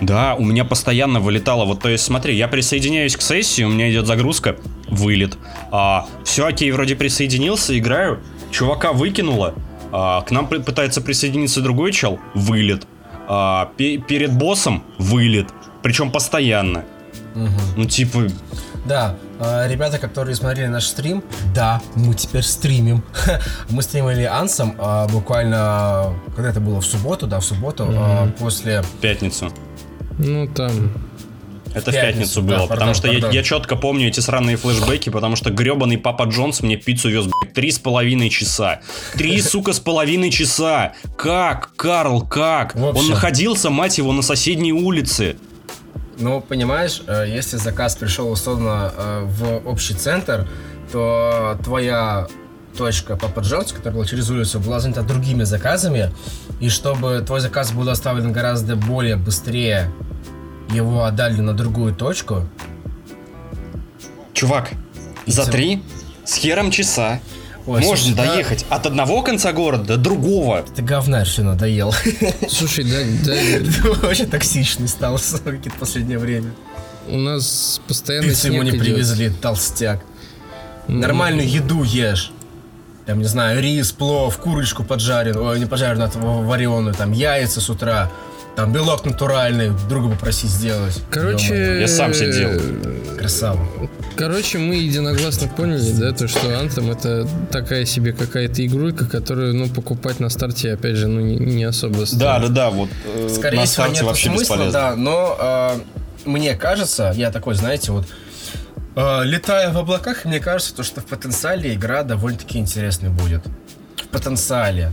Да, 0.00 0.34
у 0.36 0.44
меня 0.44 0.64
постоянно 0.64 1.20
вылетало. 1.20 1.66
Вот, 1.66 1.82
то 1.82 1.90
есть, 1.90 2.02
смотри, 2.02 2.34
я 2.34 2.48
присоединяюсь 2.48 3.14
к 3.14 3.20
сессии, 3.20 3.62
у 3.62 3.68
меня 3.68 3.90
идет 3.90 4.06
загрузка, 4.06 4.56
вылет. 4.88 5.36
А, 5.70 6.06
все 6.24 6.46
окей, 6.46 6.70
вроде 6.70 6.96
присоединился, 6.96 7.78
играю, 7.78 8.20
чувака 8.52 8.94
выкинуло. 8.94 9.54
А, 9.92 10.22
к 10.22 10.30
нам 10.30 10.46
пытается 10.46 11.02
присоединиться 11.02 11.60
другой 11.60 11.92
чел, 11.92 12.18
вылет. 12.32 12.86
А, 13.30 13.70
перед 13.76 14.32
боссом 14.32 14.82
вылет. 14.96 15.48
Причем 15.82 16.10
постоянно. 16.10 16.84
Угу. 17.34 17.48
Ну, 17.76 17.84
типа... 17.84 18.26
Да, 18.84 19.16
а, 19.38 19.68
ребята, 19.68 19.98
которые 19.98 20.34
смотрели 20.34 20.66
наш 20.66 20.86
стрим, 20.86 21.22
да, 21.54 21.80
мы 21.94 22.14
теперь 22.14 22.42
стримим. 22.42 23.02
мы 23.70 23.82
стримили 23.82 24.22
Ансом 24.22 24.74
а, 24.78 25.06
буквально, 25.08 26.14
когда 26.34 26.50
это 26.50 26.60
было, 26.60 26.80
в 26.80 26.86
субботу, 26.86 27.26
да, 27.26 27.40
в 27.40 27.44
субботу, 27.44 27.84
угу. 27.84 28.32
после... 28.38 28.82
Пятницу. 29.00 29.52
Ну, 30.18 30.48
там... 30.48 30.92
Это 31.74 31.90
в 31.90 31.94
пятницу, 31.94 32.40
было, 32.42 32.60
да, 32.60 32.62
потому 32.62 32.78
пардон, 32.78 32.94
что 32.94 33.08
пардон. 33.08 33.30
Я, 33.30 33.38
я 33.38 33.42
четко 33.44 33.76
помню 33.76 34.08
эти 34.08 34.20
сраные 34.20 34.56
флешбеки, 34.56 35.10
потому 35.10 35.36
что 35.36 35.50
гребаный 35.50 35.98
Папа 35.98 36.24
Джонс 36.24 36.62
мне 36.62 36.76
пиццу 36.76 37.10
вез, 37.10 37.26
блядь, 37.26 37.52
три 37.52 37.70
с 37.70 37.78
половиной 37.78 38.30
часа. 38.30 38.80
Три, 39.14 39.40
сука, 39.42 39.72
с 39.74 39.80
половиной 39.80 40.30
часа. 40.30 40.94
Как, 41.16 41.72
Карл, 41.76 42.22
как? 42.22 42.74
Он 42.74 43.08
находился, 43.08 43.70
мать 43.70 43.98
его, 43.98 44.12
на 44.12 44.22
соседней 44.22 44.72
улице. 44.72 45.36
Ну, 46.18 46.40
понимаешь, 46.40 47.02
э, 47.06 47.26
если 47.28 47.56
заказ 47.58 47.94
пришел 47.94 48.30
условно 48.30 48.92
э, 48.96 49.22
в 49.24 49.68
общий 49.68 49.94
центр, 49.94 50.48
то 50.90 51.56
твоя 51.62 52.26
точка 52.76 53.16
Папа 53.16 53.40
Джонс, 53.40 53.72
которая 53.72 53.94
была 53.94 54.04
через 54.06 54.28
улицу, 54.30 54.58
была 54.58 54.80
занята 54.80 55.02
другими 55.02 55.44
заказами, 55.44 56.12
и 56.60 56.68
чтобы 56.68 57.22
твой 57.26 57.40
заказ 57.40 57.72
был 57.72 57.84
доставлен 57.84 58.32
гораздо 58.32 58.74
более 58.74 59.16
быстрее, 59.16 59.92
его 60.70 61.04
отдали 61.04 61.40
на 61.40 61.54
другую 61.54 61.94
точку. 61.94 62.48
Чувак, 64.32 64.70
за 65.26 65.50
три 65.50 65.82
с 66.24 66.34
хером 66.34 66.70
часа 66.70 67.20
Ой, 67.68 67.82
можно 67.82 67.96
слушай, 67.96 68.14
доехать 68.14 68.64
да... 68.70 68.76
от 68.76 68.86
одного 68.86 69.22
конца 69.22 69.52
города 69.52 69.84
до 69.84 69.96
другого. 69.98 70.64
Ты 70.74 70.80
говна 70.80 71.24
все 71.24 71.42
надоел. 71.42 71.92
Слушай, 72.48 72.84
да, 72.84 72.98
да. 73.26 73.34
Ты 74.00 74.06
очень 74.06 74.26
токсичный 74.26 74.88
стал 74.88 75.18
в 75.18 75.32
какое-то 75.32 75.70
последнее 75.78 76.18
время. 76.18 76.50
У 77.08 77.18
нас 77.18 77.80
постоянно 77.86 78.28
Пиццу 78.28 78.52
ему 78.52 78.62
не 78.62 78.70
идет. 78.70 78.80
привезли, 78.80 79.28
толстяк. 79.28 80.00
Ну, 80.88 81.00
Нормальную 81.00 81.46
еду 81.46 81.82
ешь 81.82 82.32
там, 83.04 83.20
не 83.20 83.24
знаю, 83.24 83.62
рис, 83.62 83.90
плов, 83.92 84.36
курочку 84.36 84.84
поджаренную, 84.84 85.42
ой, 85.46 85.58
не 85.58 85.64
поджаренную, 85.64 86.10
а 86.14 86.42
вареную, 86.42 86.94
там, 86.94 87.12
яйца 87.12 87.62
с 87.62 87.70
утра, 87.70 88.10
там, 88.58 88.72
белок 88.72 89.04
натуральный, 89.04 89.70
друга 89.88 90.10
попросить 90.10 90.50
сделать. 90.50 91.00
Короче... 91.10 91.78
Я 91.78 91.86
сам 91.86 92.12
сидел. 92.12 92.60
Красава. 93.16 93.60
Короче, 94.16 94.58
мы 94.58 94.74
единогласно 94.74 95.46
поняли, 95.46 95.92
да, 95.92 96.10
то, 96.10 96.26
что 96.26 96.40
Anthem 96.48 96.90
это 96.90 97.28
такая 97.52 97.84
себе 97.84 98.12
какая-то 98.12 98.66
игрулька, 98.66 99.06
которую, 99.06 99.54
ну, 99.54 99.68
покупать 99.68 100.18
на 100.18 100.28
старте, 100.28 100.72
опять 100.72 100.96
же, 100.96 101.06
ну, 101.06 101.20
не, 101.20 101.36
не 101.36 101.62
особо 101.62 102.04
стоит. 102.04 102.18
Да, 102.18 102.40
да, 102.40 102.48
да, 102.48 102.70
вот 102.70 102.88
э, 103.04 103.28
Скорее 103.32 103.60
на 103.60 103.66
всего, 103.66 103.86
нет 103.86 104.02
вообще 104.02 104.28
смысла, 104.30 104.40
бесполезно. 104.54 104.72
да, 104.72 104.96
но 104.96 105.36
э, 105.38 106.28
мне 106.28 106.56
кажется, 106.56 107.12
я 107.14 107.30
такой, 107.30 107.54
знаете, 107.54 107.92
вот 107.92 108.06
Э, 109.00 109.22
Летая 109.22 109.70
в 109.70 109.78
облаках, 109.78 110.24
мне 110.24 110.40
кажется, 110.40 110.74
то, 110.74 110.82
что 110.82 111.00
в 111.00 111.06
потенциале 111.06 111.72
игра 111.72 112.02
довольно-таки 112.02 112.58
интересной 112.58 113.10
будет. 113.10 113.42
В 113.96 114.08
потенциале. 114.08 114.90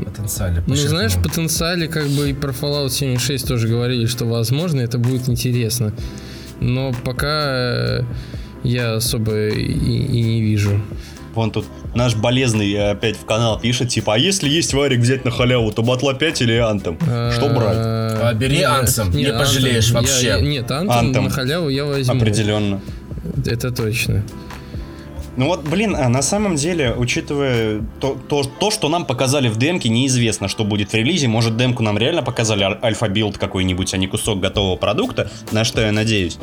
Потенциале. 0.00 0.62
Ну, 0.66 0.74
знаешь, 0.74 1.12
в 1.12 1.22
потенциале 1.22 1.88
как 1.88 2.06
бы 2.08 2.30
и 2.30 2.32
про 2.32 2.52
Fallout 2.52 2.90
76 2.90 3.46
тоже 3.46 3.68
говорили, 3.68 4.06
что 4.06 4.24
возможно 4.24 4.80
это 4.80 4.98
будет 4.98 5.28
интересно. 5.28 5.92
Но 6.60 6.92
пока 7.04 7.98
э, 7.98 8.00
я 8.62 8.94
особо 8.94 9.48
и, 9.48 9.62
и 9.62 10.22
не 10.22 10.40
вижу. 10.40 10.80
Вон 11.34 11.50
тут 11.50 11.64
наш 11.94 12.14
болезный 12.14 12.90
опять 12.90 13.16
в 13.16 13.24
канал 13.24 13.58
пишет, 13.58 13.88
типа, 13.88 14.14
а 14.14 14.18
если 14.18 14.48
есть 14.48 14.74
варик 14.74 15.00
взять 15.00 15.24
на 15.24 15.30
халяву, 15.30 15.72
то 15.72 15.82
батла 15.82 16.14
5 16.14 16.42
или 16.42 16.56
Anthem? 16.56 16.98
Что 17.00 17.48
брать? 17.48 17.76
А, 17.78 18.34
бери 18.34 18.58
Anthem, 18.60 19.14
не 19.14 19.32
пожалеешь 19.32 19.88
Я- 19.90 19.94
вообще. 19.94 20.26
я- 20.26 20.40
нет, 20.40 20.70
Anthem, 20.70 21.12
Anthem. 21.12 21.20
на 21.22 21.30
халяву 21.30 21.68
я 21.68 21.84
возьму. 21.84 22.16
Определенно. 22.16 22.80
Это 23.46 23.70
точно. 23.70 24.22
Ну 25.36 25.46
вот, 25.46 25.62
блин, 25.62 25.96
а 25.96 26.08
на 26.08 26.20
самом 26.20 26.56
деле, 26.56 26.94
учитывая 26.94 27.80
то, 28.00 28.18
то, 28.28 28.42
то, 28.42 28.70
что 28.70 28.88
нам 28.88 29.06
показали 29.06 29.48
в 29.48 29.56
демке, 29.56 29.88
неизвестно, 29.88 30.46
что 30.46 30.64
будет 30.64 30.90
в 30.90 30.94
релизе. 30.94 31.26
Может, 31.26 31.56
демку 31.56 31.82
нам 31.82 31.96
реально 31.96 32.22
показали 32.22 32.64
аль- 32.64 32.78
альфа-билд 32.82 33.38
какой-нибудь, 33.38 33.94
а 33.94 33.96
не 33.96 34.06
кусок 34.06 34.40
готового 34.40 34.76
продукта, 34.76 35.30
на 35.50 35.64
что 35.64 35.80
я 35.80 35.90
надеюсь. 35.92 36.38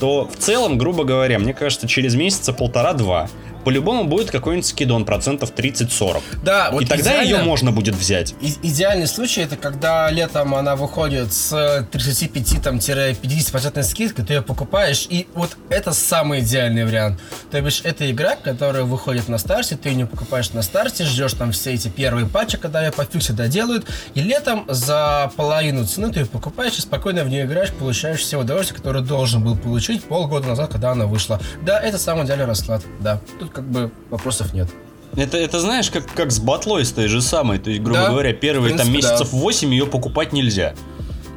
То 0.00 0.28
в 0.28 0.36
целом, 0.36 0.78
грубо 0.78 1.04
говоря, 1.04 1.38
мне 1.38 1.54
кажется, 1.54 1.86
через 1.86 2.16
месяца 2.16 2.52
полтора-два 2.52 3.28
по-любому 3.64 4.04
будет 4.04 4.30
какой-нибудь 4.30 4.66
скидон 4.66 5.04
процентов 5.04 5.52
30-40. 5.54 6.22
Да, 6.42 6.70
вот 6.70 6.82
И 6.82 6.86
тогда 6.86 7.20
ее 7.22 7.38
можно 7.38 7.72
будет 7.72 7.94
взять. 7.94 8.34
И- 8.40 8.54
идеальный 8.62 9.06
случай 9.06 9.42
это 9.42 9.56
когда 9.56 10.10
летом 10.10 10.54
она 10.54 10.76
выходит 10.76 11.32
с 11.32 11.86
35-50% 11.92 13.82
скидкой, 13.82 14.24
ты 14.24 14.34
ее 14.34 14.42
покупаешь, 14.42 15.06
и 15.08 15.26
вот 15.34 15.56
это 15.68 15.92
самый 15.92 16.40
идеальный 16.40 16.84
вариант. 16.84 17.20
То 17.50 17.60
бишь, 17.60 17.80
это 17.84 18.10
игра, 18.10 18.36
которая 18.36 18.84
выходит 18.84 19.28
на 19.28 19.38
старте, 19.38 19.76
ты 19.76 19.88
ее 19.90 20.06
покупаешь 20.06 20.50
на 20.52 20.62
старте, 20.62 21.04
ждешь 21.04 21.32
там 21.34 21.52
все 21.52 21.72
эти 21.74 21.88
первые 21.88 22.26
патчи, 22.26 22.58
когда 22.58 22.84
ее 22.84 22.92
пофиксят, 22.92 23.36
доделают, 23.36 23.86
и 24.14 24.20
летом 24.20 24.64
за 24.68 25.30
половину 25.36 25.86
цены 25.86 26.12
ты 26.12 26.20
ее 26.20 26.26
покупаешь 26.26 26.78
и 26.78 26.80
спокойно 26.80 27.24
в 27.24 27.28
нее 27.28 27.44
играешь, 27.44 27.70
получаешь 27.72 28.20
все 28.20 28.38
удовольствие, 28.40 28.78
которое 28.78 29.00
должен 29.00 29.42
был 29.42 29.56
получить 29.56 30.04
полгода 30.04 30.48
назад, 30.48 30.70
когда 30.72 30.92
она 30.92 31.06
вышла. 31.06 31.40
Да, 31.62 31.80
это 31.80 31.98
самый 31.98 32.24
идеальный 32.24 32.46
расклад, 32.46 32.82
да. 33.00 33.20
Тут 33.38 33.51
как 33.52 33.64
бы 33.68 33.90
вопросов 34.10 34.52
нет. 34.52 34.68
Это, 35.16 35.36
это 35.36 35.60
знаешь, 35.60 35.90
как, 35.90 36.06
как 36.14 36.30
с 36.30 36.38
батлой 36.38 36.84
с 36.84 36.92
той 36.92 37.06
же 37.08 37.20
самой. 37.20 37.58
То 37.58 37.70
есть, 37.70 37.82
грубо 37.82 38.00
Да, 38.00 38.10
говоря, 38.10 38.32
первые 38.32 38.74
в 38.74 38.78
там 38.78 38.86
принципе, 38.88 39.12
месяцев 39.12 39.32
8 39.32 39.70
ее 39.70 39.86
покупать 39.86 40.32
нельзя. 40.32 40.74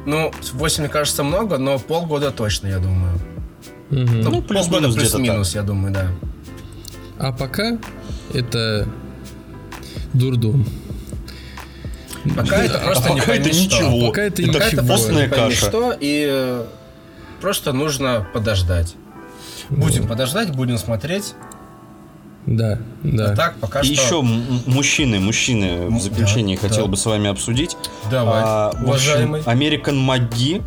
Ну, 0.06 0.32
8, 0.54 0.84
мне 0.84 0.88
кажется, 0.88 1.22
много, 1.22 1.58
но 1.58 1.78
полгода 1.78 2.30
точно, 2.30 2.68
я 2.68 2.78
думаю. 2.78 3.18
Мгм. 3.90 4.20
Ну, 4.22 4.30
Ну, 4.30 4.42
плюс-минус 4.42 4.68
полгода 4.70 4.88
где-то 4.88 5.16
плюс-минус, 5.16 5.54
я 5.54 5.62
думаю, 5.62 5.92
да. 5.92 6.08
А 7.18 7.32
пока 7.32 7.78
это 8.32 8.88
дурдом. 10.14 10.66
Пока 12.34 12.56
это 12.64 12.78
просто 12.78 13.10
а 13.10 13.14
не 13.14 13.20
пока 13.20 13.34
это 13.34 13.52
что. 13.52 13.62
ничего. 13.62 14.06
Пока 14.08 14.22
это 14.22 14.42
это 14.42 14.50
ничего. 14.50 14.58
Пока 14.58 14.66
это 14.66 15.12
не 15.12 15.28
пойми 15.28 15.28
каша. 15.28 15.66
что, 15.66 15.96
и 15.98 16.26
э, 16.28 16.66
просто 17.40 17.72
нужно 17.72 18.26
подождать. 18.32 18.94
Будем 19.68 20.06
подождать, 20.08 20.54
будем 20.54 20.78
смотреть. 20.78 21.34
Да, 22.46 22.78
да. 23.02 23.32
А 23.32 23.36
так 23.36 23.56
пока 23.56 23.80
И 23.80 23.92
что... 23.92 23.92
еще 23.92 24.22
мужчины, 24.22 25.18
мужчины 25.18 25.88
Ну, 25.90 25.98
в 25.98 26.00
заключении 26.00 26.54
да, 26.54 26.62
хотел 26.62 26.84
да. 26.84 26.92
бы 26.92 26.96
с 26.96 27.04
вами 27.04 27.28
обсудить. 27.28 27.76
Давай, 28.10 28.42
А, 28.44 28.68
общем, 28.68 28.84
уважаемый. 28.84 29.40
American 29.42 29.94
Маги 29.96 30.62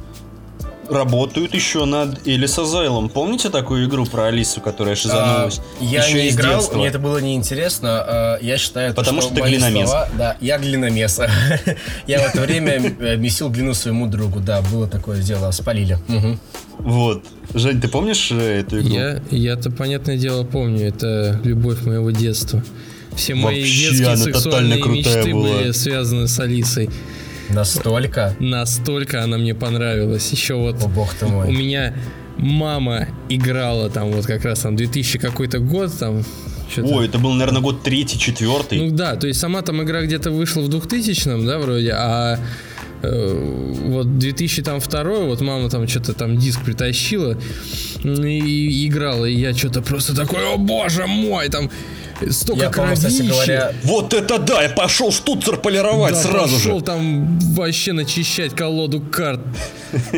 работают 0.89 1.53
еще 1.53 1.85
над 1.85 2.25
Элис 2.27 2.57
Азайлом. 2.57 3.09
Помните 3.09 3.49
такую 3.49 3.87
игру 3.87 4.05
про 4.05 4.27
Алису, 4.27 4.59
которая 4.61 4.95
шизанулась? 4.95 5.59
А, 5.79 5.83
я 5.83 6.03
Еще 6.05 6.13
не 6.21 6.27
из 6.29 6.35
играл, 6.35 6.55
детства. 6.59 6.77
мне 6.77 6.87
это 6.87 6.99
было 6.99 7.17
неинтересно. 7.19 7.89
а, 8.05 8.37
Я 8.41 8.57
считаю, 8.57 8.89
то, 8.91 8.95
Потому 8.95 9.21
что 9.21 9.33
ты 9.33 9.41
мои 9.41 9.51
глиномес. 9.55 9.89
слова- 9.89 10.09
Да, 10.17 10.37
я 10.41 10.57
глиномес. 10.57 11.19
Я 12.07 12.19
в 12.19 12.33
это 12.33 12.41
время 12.41 12.95
э, 12.99 13.15
месил 13.17 13.49
глину 13.49 13.73
своему 13.73 14.07
другу. 14.07 14.39
Да, 14.39 14.61
было 14.61 14.87
такое 14.87 15.21
дело, 15.21 15.51
спалили. 15.51 15.97
Мгм. 16.07 16.39
Вот. 16.79 17.23
Жень, 17.53 17.81
ты 17.81 17.87
помнишь 17.87 18.29
э, 18.31 18.61
эту 18.61 18.79
игру? 18.79 18.89
Я, 18.93 19.21
я-то, 19.31 19.69
понятное 19.71 20.17
дело, 20.17 20.43
помню. 20.43 20.87
Это 20.87 21.39
любовь 21.43 21.81
моего 21.83 22.11
детства. 22.11 22.63
Все 23.15 23.35
мои 23.35 23.59
Вообще, 23.61 23.89
детские 23.89 24.17
сексуальные 24.17 24.83
мечты 24.85 25.33
была. 25.33 25.49
были 25.57 25.71
связаны 25.71 26.27
с 26.27 26.39
Алисой. 26.39 26.89
Настолько. 27.49 28.35
Настолько 28.39 29.23
она 29.23 29.37
мне 29.37 29.55
понравилась. 29.55 30.31
Еще 30.31 30.55
вот 30.55 30.83
О, 30.83 30.87
бог 30.87 31.13
ты 31.13 31.25
у 31.25 31.29
мой. 31.29 31.51
меня 31.51 31.93
мама 32.37 33.07
играла 33.27 33.89
там 33.89 34.11
вот 34.11 34.25
как 34.25 34.45
раз 34.45 34.59
там 34.59 34.75
2000 34.75 35.19
какой-то 35.19 35.59
год 35.59 35.91
там. 35.97 36.23
что-то. 36.71 36.87
Ой, 36.87 37.07
это 37.07 37.19
был, 37.19 37.33
наверное, 37.33 37.61
год 37.61 37.83
третий, 37.83 38.17
четвертый. 38.19 38.79
Ну 38.79 38.95
да, 38.95 39.15
то 39.15 39.27
есть 39.27 39.39
сама 39.39 39.61
там 39.61 39.83
игра 39.83 40.01
где-то 40.01 40.31
вышла 40.31 40.61
в 40.61 40.69
2000-м, 40.69 41.45
да, 41.45 41.59
вроде, 41.59 41.91
а 41.93 42.39
вот 43.01 44.17
2002 44.17 45.03
вот 45.03 45.41
мама 45.41 45.69
там 45.69 45.87
что-то 45.87 46.13
там 46.13 46.37
диск 46.37 46.63
притащила 46.63 47.37
и 48.03 48.87
играла, 48.87 49.25
и 49.25 49.33
я 49.33 49.53
что-то 49.53 49.81
просто 49.81 50.15
такой, 50.15 50.53
о 50.53 50.57
боже 50.57 51.07
мой, 51.07 51.47
там 51.49 51.69
столько 52.29 52.63
Я 52.63 52.69
кстати 52.69 53.21
говоря, 53.21 53.73
Вот 53.83 54.13
это 54.13 54.37
да! 54.39 54.61
Я 54.61 54.69
пошел 54.69 55.11
штуцер 55.11 55.57
полировать 55.57 56.13
Да, 56.13 56.21
сразу 56.21 56.55
пошел 56.55 56.79
же. 56.79 56.85
там 56.85 57.39
вообще 57.53 57.93
начищать 57.93 58.53
колоду 58.55 59.01
карт. 59.01 59.41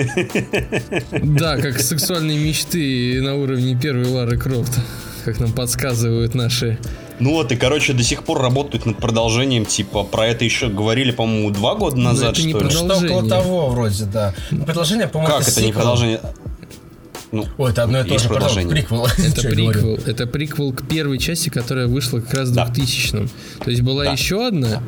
Да, 1.11 1.57
как 1.57 1.79
сексуальные 1.79 2.39
мечты 2.39 3.21
на 3.21 3.35
уровне 3.35 3.77
первой 3.79 4.05
Лары 4.05 4.37
Крофт. 4.37 4.79
Как 5.25 5.39
нам 5.39 5.53
подсказывают 5.53 6.33
наши... 6.35 6.77
Ну 7.21 7.33
вот, 7.33 7.51
и, 7.51 7.55
короче, 7.55 7.93
до 7.93 8.03
сих 8.03 8.23
пор 8.23 8.41
работают 8.41 8.85
над 8.87 8.97
продолжением, 8.97 9.65
типа, 9.65 10.03
про 10.03 10.27
это 10.27 10.43
еще 10.43 10.69
говорили, 10.69 11.11
по-моему, 11.11 11.51
два 11.51 11.75
года 11.75 11.95
назад, 11.97 12.31
это 12.37 12.41
не 12.41 12.49
что 12.49 12.59
ли? 12.59 12.65
продолжение. 12.67 13.07
что 13.07 13.15
около 13.17 13.29
того 13.29 13.69
вроде, 13.69 14.05
да. 14.05 14.33
Ну, 14.49 14.65
Продолжение, 14.65 15.07
по-моему, 15.07 15.37
Как 15.37 15.47
это 15.47 15.61
не 15.61 15.71
продолжение? 15.71 16.19
Ну, 17.31 17.45
Ой, 17.59 17.71
это 17.71 17.83
одно 17.83 18.01
и 18.01 18.03
то 18.03 18.17
же, 18.17 18.27
продолжение. 18.27 18.69
приквел. 18.71 19.05
Это 19.05 19.41
приквел. 19.49 19.99
Это 20.05 20.27
приквел 20.27 20.73
к 20.73 20.85
первой 20.87 21.17
части, 21.17 21.49
которая 21.49 21.87
вышла 21.87 22.19
как 22.19 22.33
раз 22.33 22.49
в 22.49 22.53
Да. 22.55 22.65
2000-м. 22.67 23.29
То 23.63 23.69
есть 23.69 23.81
была 23.83 24.03
Да. 24.05 24.11
еще 24.11 24.47
одна 24.47 24.67
э, 24.67 24.79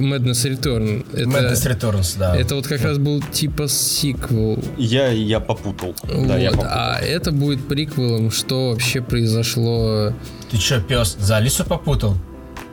Madness 0.00 0.44
Return. 0.44 1.04
Это, 1.12 1.28
Madness 1.28 1.66
Returns, 1.66 2.18
да. 2.18 2.36
это 2.36 2.54
вот 2.56 2.66
как 2.66 2.82
раз 2.82 2.98
был 2.98 3.22
типа 3.22 3.68
сиквел. 3.68 4.58
Я, 4.76 5.08
я 5.08 5.40
попутал. 5.40 5.94
Да, 6.04 6.36
я 6.38 6.50
Вот, 6.50 6.56
попутал. 6.58 6.76
а 6.78 6.98
это 7.00 7.30
будет 7.32 7.66
приквелом, 7.68 8.30
что 8.30 8.70
вообще 8.70 9.00
произошло. 9.00 10.12
Ты 10.50 10.58
чё, 10.58 10.80
пес, 10.80 11.16
за 11.20 11.36
Алису 11.36 11.64
попутал? 11.64 12.16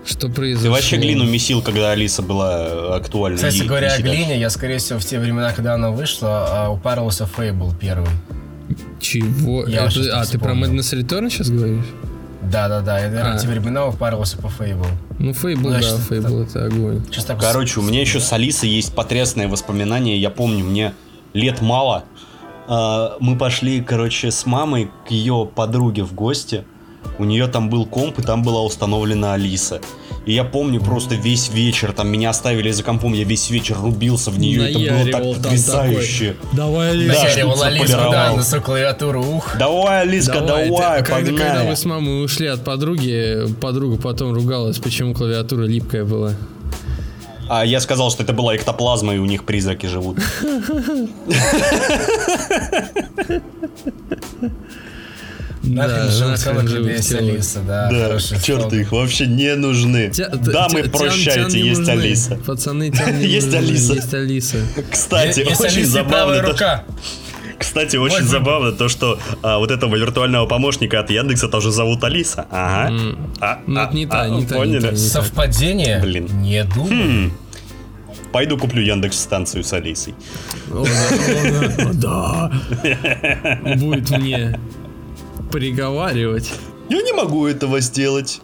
Что 0.05 0.27
произошло. 0.29 0.63
Ты 0.63 0.71
вообще 0.71 0.97
глину 0.97 1.25
месил, 1.25 1.61
когда 1.61 1.91
Алиса 1.91 2.21
была 2.23 2.95
актуальна. 2.95 3.37
Кстати 3.37 3.63
говоря, 3.63 3.93
о 3.93 4.01
глине, 4.01 4.39
я, 4.39 4.49
скорее 4.49 4.77
всего, 4.79 4.97
в 4.97 5.05
те 5.05 5.19
времена, 5.19 5.51
когда 5.53 5.75
она 5.75 5.91
вышла, 5.91 6.47
а, 6.65 6.69
упарывался 6.71 7.25
Fable 7.37 7.73
первый. 7.79 8.09
Чего? 8.99 9.67
Я 9.67 9.85
Это- 9.85 10.19
а, 10.19 10.25
ты 10.25 10.39
про. 10.39 10.53
Madness 10.53 10.93
Return 10.99 11.29
сейчас 11.29 11.49
говоришь? 11.49 11.85
Да-да-да, 12.41 12.99
я, 12.99 13.07
наверное, 13.09 13.33
А. 13.35 13.37
в 13.37 13.41
те 13.41 13.47
времена 13.47 13.87
упарывался 13.87 14.37
по 14.37 14.47
Fable. 14.47 14.87
Ну, 15.19 15.31
Fable, 15.31 15.69
Значит, 15.69 15.91
да, 16.09 16.15
Fable 16.15 16.47
это 16.47 16.65
огонь. 16.65 17.03
Сейчас 17.07 17.25
так 17.25 17.39
Короче, 17.39 17.79
у 17.79 17.83
меня 17.83 17.99
еще 18.01 18.19
с 18.19 18.31
Алисой 18.31 18.69
есть 18.69 18.93
потрясные 18.95 19.47
воспоминания. 19.47 20.17
Я 20.17 20.29
помню, 20.29 20.63
мне 20.63 20.93
лет 21.33 21.61
мало. 21.61 22.05
А, 22.67 23.17
Мы 23.19 23.37
пошли, 23.37 23.81
короче, 23.81 24.31
с 24.31 24.45
мамой 24.45 24.89
к 25.07 25.11
ее 25.11 25.49
подруге 25.53 26.03
в 26.03 26.13
гости. 26.13 26.63
У 27.17 27.25
нее 27.25 27.47
там 27.47 27.69
был 27.69 27.85
комп, 27.85 28.19
и 28.19 28.21
там 28.21 28.43
была 28.43 28.61
установлена 28.63 29.33
Алиса. 29.33 29.81
И 30.25 30.33
я 30.33 30.43
помню 30.43 30.79
просто 30.81 31.15
весь 31.15 31.49
вечер, 31.49 31.91
там 31.91 32.09
меня 32.09 32.29
оставили 32.29 32.69
за 32.71 32.83
компом, 32.83 33.13
я 33.13 33.23
весь 33.23 33.49
вечер 33.49 33.77
рубился 33.81 34.29
в 34.31 34.37
нее, 34.39 34.69
это 34.69 34.79
было 34.79 35.11
так 35.11 35.23
потрясающе. 35.43 36.35
Давай, 36.51 36.91
Да, 37.07 37.13
Наяривал 37.13 37.55
штуцер 37.55 37.67
Алису, 37.67 38.11
да, 38.11 38.33
на 38.33 38.43
свою 38.43 38.63
клавиатуру, 38.63 39.23
ух. 39.23 39.55
Давай, 39.57 40.01
Алиска, 40.01 40.41
давай, 40.41 40.67
ты- 40.67 41.09
погнали. 41.11 41.37
когда 41.37 41.63
вы 41.63 41.75
с 41.75 41.85
мамой 41.85 42.23
ушли 42.25 42.47
от 42.47 42.63
подруги, 42.63 43.47
подруга 43.59 43.97
потом 44.01 44.33
ругалась, 44.33 44.77
почему 44.77 45.13
клавиатура 45.13 45.63
липкая 45.65 46.05
была. 46.05 46.33
А 47.51 47.65
я 47.65 47.79
сказал, 47.79 48.11
что 48.11 48.21
это 48.21 48.31
была 48.31 48.55
эктоплазма, 48.55 49.15
и 49.15 49.17
у 49.17 49.25
них 49.25 49.43
призраки 49.43 49.87
живут. 49.87 50.19
Нахрен 55.61 56.05
Да, 56.05 56.11
живых 56.37 56.63
людей 56.63 56.91
есть 56.93 57.09
телок. 57.09 57.23
Алиса, 57.23 57.59
да. 57.67 57.89
Да, 57.91 58.19
слоган. 58.19 58.79
их 58.79 58.91
вообще 58.91 59.27
не 59.27 59.55
нужны. 59.55 60.09
Тя- 60.09 60.29
Дамы, 60.29 60.83
тя- 60.83 60.89
прощайте, 60.89 61.31
тян 61.49 61.53
есть 61.53 61.79
нужны. 61.79 61.91
Алиса. 61.91 62.35
Пацаны, 62.45 62.91
тян 62.91 63.19
не 63.19 63.25
Есть 63.27 63.47
нужны, 63.47 63.57
Алиса. 63.59 63.93
Есть 63.93 64.13
Алиса. 64.13 64.57
Кстати, 64.91 65.39
Есть 65.39 65.59
очень 65.61 65.73
Алиса 65.77 65.91
забавно. 65.91 66.41
рука. 66.41 66.83
Кстати, 67.57 67.97
очень 67.97 68.15
Ой, 68.19 68.23
забавно 68.23 68.71
то, 68.71 68.87
что 68.87 69.19
а, 69.43 69.57
вот 69.59 69.69
этого 69.69 69.93
виртуального 69.97 70.45
помощника 70.45 71.01
от 71.01 71.09
Яндекса 71.09 71.49
тоже 71.49 71.71
зовут 71.71 72.01
Алиса. 72.05 72.45
Ага. 72.51 72.89
М. 72.93 73.17
А, 73.41 73.59
Ну, 73.67 73.79
а, 73.81 73.83
это 73.83 73.95
не 73.95 74.05
та, 74.07 74.21
а, 74.21 74.29
не 74.29 74.45
та, 74.45 74.55
не 74.55 74.59
Поняли? 74.61 74.81
та, 74.81 74.91
не 74.91 74.93
та. 74.93 74.97
Совпадение? 74.97 75.99
Блин. 76.01 76.29
Не 76.41 76.63
думаю. 76.63 77.27
Хм. 77.27 77.31
Пойду 78.31 78.57
куплю 78.57 78.81
Яндекс 78.81 79.17
станцию 79.19 79.63
с 79.65 79.73
Алисой. 79.73 80.13
О, 80.71 80.85
да. 81.93 82.51
Будет 83.77 84.09
мне 84.11 84.57
приговаривать. 85.51 86.51
Я 86.89 87.01
не 87.01 87.13
могу 87.13 87.45
этого 87.45 87.79
сделать. 87.79 88.41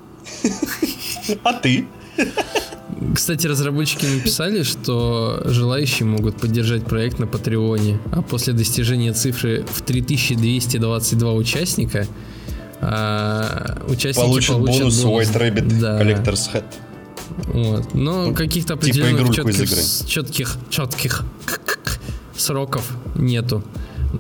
А 1.44 1.54
ты? 1.54 1.88
Кстати, 3.14 3.48
разработчики 3.48 4.06
написали, 4.06 4.64
что 4.64 5.42
желающие 5.46 6.06
могут 6.06 6.38
поддержать 6.38 6.86
проект 6.86 7.20
на 7.20 7.28
Патреоне, 7.28 8.00
а 8.12 8.22
после 8.22 8.54
достижения 8.54 9.14
цифры 9.14 9.66
в 9.74 9.82
3222 9.82 11.34
участника 11.34 12.08
а, 12.82 13.82
участники 13.88 14.26
Получит 14.26 14.56
получат 14.56 14.80
бонус 14.80 15.04
White 15.04 15.40
Rabbit 15.40 15.80
Да. 15.80 16.02
Collector's 16.02 16.50
Hat. 16.54 16.66
Вот. 17.48 17.94
Но 17.94 18.34
каких-то 18.34 18.74
Типа 18.74 18.86
определенных 18.86 19.30
из 19.30 20.06
четких, 20.06 20.56
четких, 20.70 21.24
четких 21.46 22.00
сроков 22.38 22.92
нету 23.16 23.64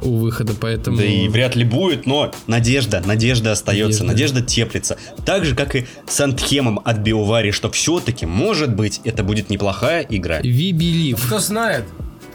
у 0.01 0.17
выхода, 0.17 0.53
поэтому... 0.60 0.97
Да 0.97 1.03
и 1.05 1.27
вряд 1.27 1.55
ли 1.55 1.63
будет, 1.63 2.05
но 2.05 2.31
надежда, 2.47 3.01
надежда 3.05 3.51
остается, 3.51 4.03
Надежда. 4.03 4.36
надежда 4.36 4.41
теплится. 4.41 4.97
Так 5.25 5.45
же, 5.45 5.55
как 5.55 5.75
и 5.75 5.86
с 6.08 6.19
Антхемом 6.21 6.79
от 6.84 6.97
Биовари, 6.99 7.51
что 7.51 7.69
все-таки, 7.71 8.25
может 8.25 8.73
быть, 8.75 9.01
это 9.03 9.23
будет 9.23 9.49
неплохая 9.49 10.05
игра. 10.08 10.39
We 10.41 10.71
believe. 10.71 11.19
Кто 11.25 11.39
знает? 11.39 11.86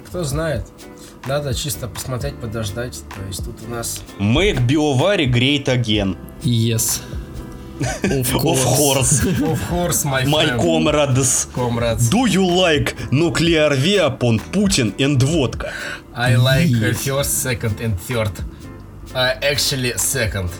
Кто 0.08 0.24
знает? 0.24 0.64
Надо 1.26 1.54
чисто 1.54 1.86
посмотреть, 1.86 2.34
подождать. 2.36 3.02
То 3.14 3.26
есть 3.26 3.44
тут 3.44 3.56
у 3.66 3.70
нас... 3.70 4.02
Make 4.18 4.66
Биовари 4.66 5.26
great 5.26 5.66
again. 5.66 6.16
Yes. 6.42 7.00
Of 7.80 8.32
course. 8.32 9.24
Of 9.24 9.60
course, 9.70 10.04
my 10.04 10.24
My 10.24 10.46
comrades. 10.58 11.46
Comrades. 11.54 12.08
Do 12.10 12.26
you 12.26 12.44
like 12.46 12.94
nuclear 13.10 13.70
weapon, 13.70 14.38
Putin 14.52 14.92
and 15.00 15.22
vodka? 15.22 15.72
I 16.14 16.34
like 16.36 16.70
uh, 16.74 16.86
Yes. 16.92 17.06
first, 17.06 17.42
second 17.42 17.80
and 17.80 17.98
third. 17.98 18.32
Uh, 19.14 19.34
actually, 19.42 19.92
second. 19.96 20.50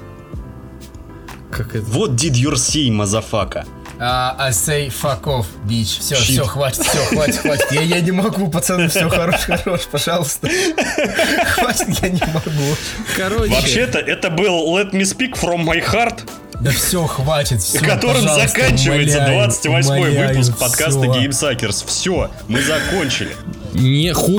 Как 1.51 1.75
это? 1.75 1.85
What 1.99 2.17
did 2.17 2.37
you 2.37 2.57
say, 2.57 2.91
мазафака? 2.91 3.65
Uh, 4.01 4.35
I 4.39 4.51
say 4.53 4.89
fuck 4.89 5.27
off, 5.27 5.47
bitch. 5.69 5.99
Все, 6.01 6.15
Shit. 6.15 6.33
все, 6.33 6.45
хватит, 6.47 6.87
все, 6.87 6.99
хватит, 7.15 7.37
хватит. 7.37 7.67
Я, 7.73 7.83
я 7.83 8.01
не 8.01 8.13
могу, 8.13 8.49
пацаны, 8.49 8.89
все, 8.89 9.11
хорош, 9.11 9.35
хорош, 9.45 9.81
пожалуйста. 9.93 10.49
Хватит, 10.49 11.89
я 12.03 12.09
не 12.09 12.23
могу. 12.33 12.75
Короче, 13.15 13.53
Вообще-то 13.53 13.99
это 13.99 14.31
был 14.31 14.75
Let 14.79 14.93
Me 14.93 15.03
Speak 15.03 15.33
From 15.39 15.65
My 15.67 15.85
Heart, 15.85 16.23
Да 16.61 16.71
все, 16.71 17.07
хватит, 17.07 17.63
все, 17.63 17.79
которым 17.79 18.23
заканчивается 18.23 19.25
28 19.27 20.29
выпуск 20.29 20.59
подкаста 20.59 21.07
Game. 21.07 21.29
GameSuckers. 21.29 21.87
Все, 21.87 22.31
мы 22.49 22.61
закончили. 22.63 23.31
не 23.73 24.13
ху... 24.13 24.37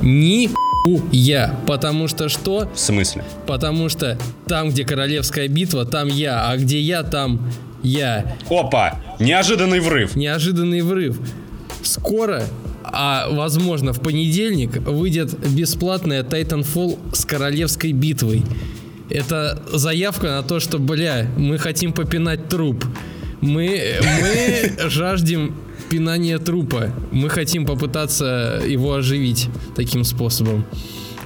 Ни 0.00 0.50
я. 1.12 1.54
Потому 1.66 2.08
что 2.08 2.28
что? 2.28 2.68
В 2.74 2.78
смысле? 2.78 3.24
Потому 3.46 3.88
что 3.88 4.18
там, 4.46 4.70
где 4.70 4.84
королевская 4.84 5.48
битва, 5.48 5.84
там 5.84 6.08
я. 6.08 6.48
А 6.48 6.56
где 6.56 6.80
я, 6.80 7.02
там 7.02 7.40
я. 7.82 8.36
Опа, 8.50 9.00
неожиданный 9.18 9.80
врыв. 9.80 10.16
Неожиданный 10.16 10.82
врыв. 10.82 11.18
Скоро, 11.82 12.44
а 12.84 13.28
возможно 13.30 13.92
в 13.92 14.00
понедельник, 14.00 14.76
выйдет 14.76 15.36
бесплатная 15.48 16.22
Titanfall 16.22 16.98
с 17.14 17.24
королевской 17.24 17.92
битвой. 17.92 18.44
Это 19.12 19.62
заявка 19.72 20.28
на 20.28 20.42
то, 20.42 20.60
что, 20.60 20.78
бля, 20.78 21.28
мы 21.36 21.58
хотим 21.58 21.92
попинать 21.92 22.48
труп. 22.48 22.84
Мы, 23.40 23.96
мы 24.02 24.72
жаждем 24.88 25.54
пинания 25.90 26.38
трупа. 26.38 26.90
Мы 27.10 27.28
хотим 27.28 27.66
попытаться 27.66 28.62
его 28.66 28.94
оживить 28.94 29.48
таким 29.76 30.04
способом. 30.04 30.64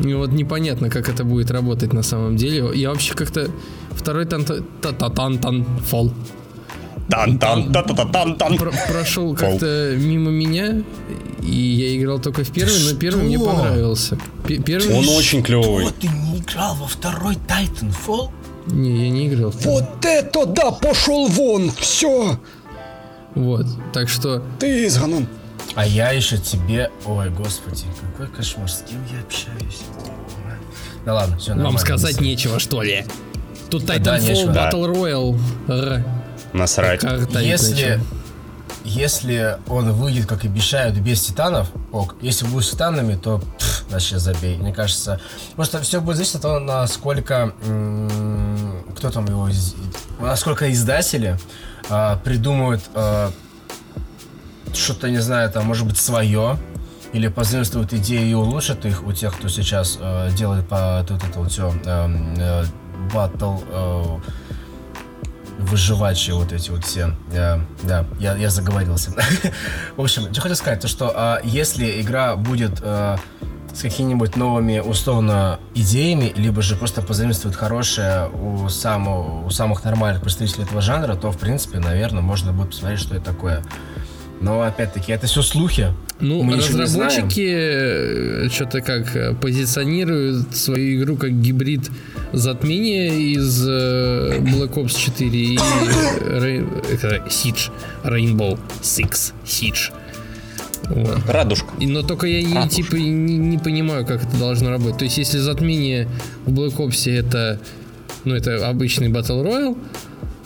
И 0.01 0.12
вот 0.12 0.33
непонятно, 0.33 0.90
как 0.90 1.09
это 1.09 1.25
будет 1.25 1.51
работать 1.51 1.92
на 1.92 2.03
самом 2.03 2.37
деле. 2.37 2.70
Я 2.75 2.90
вообще 2.90 3.14
как-то 3.14 3.51
второй 3.92 4.27
тан-тан-фол 4.27 5.11
тан 5.14 5.38
тан 5.38 5.64
та 7.08 7.26
та 7.72 7.82
та 7.82 8.04
тан 8.04 8.36
тан 8.36 8.56
про- 8.56 8.72
прошел 8.88 9.34
как-то 9.36 9.94
мимо 9.96 10.30
меня, 10.30 10.82
и 11.42 11.54
я 11.54 11.96
играл 11.96 12.18
только 12.18 12.42
в 12.44 12.50
первый, 12.50 12.92
но 12.92 12.98
первый 12.98 13.24
мне 13.24 13.38
понравился. 13.38 14.18
Пе- 14.46 14.58
Первый... 14.58 14.94
Он 14.96 15.08
очень 15.10 15.42
клевый. 15.42 15.84
Вот 15.84 15.96
ты 15.96 16.08
не 16.08 16.38
играл 16.38 16.74
во 16.74 16.86
второй 16.86 17.36
Titanfall? 17.46 18.30
Не, 18.66 19.04
я 19.04 19.10
не 19.10 19.28
играл. 19.28 19.50
Вот 19.64 20.04
это 20.04 20.46
да, 20.46 20.70
пошел 20.72 21.28
вон, 21.28 21.70
все, 21.78 22.38
Вот, 23.34 23.66
так 23.92 24.08
что... 24.08 24.42
ты 24.58 24.86
изгнан. 24.86 25.28
А 25.74 25.86
я 25.86 26.10
еще 26.10 26.38
тебе... 26.38 26.90
Ой, 27.04 27.30
господи, 27.30 27.84
какой 28.16 28.34
кошмар, 28.34 28.68
с 28.68 28.82
кем 28.88 28.98
я 29.12 29.20
общаюсь? 29.20 29.82
Да 31.04 31.14
ладно, 31.14 31.36
все 31.38 31.50
нормально. 31.50 31.70
Вам 31.70 31.78
сказать 31.78 32.20
нечего, 32.20 32.58
что 32.58 32.82
ли? 32.82 33.04
Тут 33.70 33.84
Titanfall. 33.84 34.52
Да. 34.52 34.70
Battle 34.70 34.92
Royale. 34.92 36.02
Насрать. 36.56 37.00
Как 37.00 37.30
Если, 37.40 38.00
если 38.84 39.58
он 39.68 39.92
выйдет, 39.92 40.26
как 40.26 40.44
обещают, 40.44 40.96
без 40.96 41.22
титанов, 41.22 41.68
ок. 41.92 42.16
Если 42.20 42.46
будет 42.46 42.64
с 42.64 42.70
титанами, 42.70 43.14
то 43.16 43.38
пф, 43.58 43.84
вообще 43.90 44.18
забей. 44.18 44.56
Мне 44.56 44.72
кажется, 44.72 45.20
просто 45.54 45.80
все 45.82 46.00
будет 46.00 46.16
зависеть 46.16 46.36
от 46.36 46.42
того, 46.42 46.58
насколько 46.60 47.52
м, 47.66 48.84
кто 48.96 49.10
там 49.10 49.26
его, 49.26 49.48
из- 49.48 49.74
насколько 50.20 50.70
издатели 50.72 51.38
а, 51.90 52.16
придумают 52.24 52.82
а, 52.94 53.30
что-то, 54.72 55.10
не 55.10 55.18
знаю, 55.18 55.50
там, 55.50 55.66
может 55.66 55.86
быть, 55.86 55.96
свое, 55.98 56.58
или 57.12 57.28
позаимствуют 57.28 57.92
идеи 57.94 58.28
и 58.30 58.34
улучшат 58.34 58.84
их 58.84 59.06
у 59.06 59.12
тех, 59.12 59.34
кто 59.36 59.48
сейчас 59.48 59.96
э, 60.00 60.30
делает 60.36 60.68
по 60.68 60.98
вот 61.08 61.22
это 61.22 61.38
вот 61.38 61.50
все 61.52 61.72
батл 63.14 63.56
выживачие 65.58 66.34
вот 66.34 66.52
эти 66.52 66.70
вот 66.70 66.84
все. 66.84 67.14
Э, 67.32 67.58
да, 67.82 68.06
я, 68.18 68.36
я 68.36 68.50
заговорился. 68.50 69.12
В 69.96 70.02
общем, 70.02 70.32
что 70.32 70.40
хотел 70.40 70.56
сказать, 70.56 70.80
то 70.80 70.88
что 70.88 71.12
а, 71.14 71.40
если 71.44 72.00
игра 72.00 72.36
будет 72.36 72.80
э, 72.82 73.16
с 73.74 73.82
какими-нибудь 73.82 74.36
новыми 74.36 74.78
условно 74.78 75.58
идеями, 75.74 76.32
либо 76.36 76.62
же 76.62 76.76
просто 76.76 77.02
позаимствует 77.02 77.56
хорошее 77.56 78.28
у, 78.30 78.68
самого, 78.68 79.44
у 79.44 79.50
самых 79.50 79.84
нормальных 79.84 80.22
представителей 80.22 80.64
этого 80.64 80.80
жанра, 80.80 81.14
то, 81.14 81.30
в 81.30 81.38
принципе, 81.38 81.78
наверное, 81.78 82.22
можно 82.22 82.52
будет 82.52 82.70
посмотреть, 82.70 83.00
что 83.00 83.14
это 83.14 83.26
такое. 83.26 83.62
Но, 84.40 84.62
опять-таки, 84.62 85.12
это 85.12 85.27
все 85.27 85.42
слухи. 85.42 85.92
Ну, 86.20 86.42
Мы 86.42 86.57
разработчики 86.57 88.49
что-то 88.49 88.81
как 88.81 89.14
э, 89.14 89.35
позиционируют 89.35 90.57
свою 90.57 91.03
игру 91.03 91.16
как 91.16 91.40
гибрид 91.42 91.90
затмения 92.33 93.12
из 93.12 93.66
э, 93.66 94.38
Black 94.40 94.75
Ops 94.75 94.99
4 94.99 95.38
и 95.38 95.59
э, 95.59 96.64
Siege, 97.29 97.70
Rainbow 98.05 98.59
Six 98.83 99.33
Siege. 99.44 99.92
Вот. 100.88 101.18
Радужка. 101.29 101.68
И, 101.79 101.87
но 101.87 102.03
только 102.03 102.27
я 102.27 102.42
не, 102.42 102.68
типа 102.68 102.94
не, 102.96 103.37
не 103.37 103.59
понимаю, 103.59 104.07
как 104.07 104.22
это 104.22 104.37
должно 104.38 104.70
работать. 104.70 104.99
То 104.99 105.05
есть, 105.05 105.18
если 105.18 105.38
затмение 105.38 106.09
в 106.46 106.53
Black 106.53 106.77
Ops 106.77 107.11
это, 107.12 107.61
ну, 108.25 108.35
это 108.35 108.68
обычный 108.68 109.09
Battle 109.09 109.44
Royale, 109.44 109.79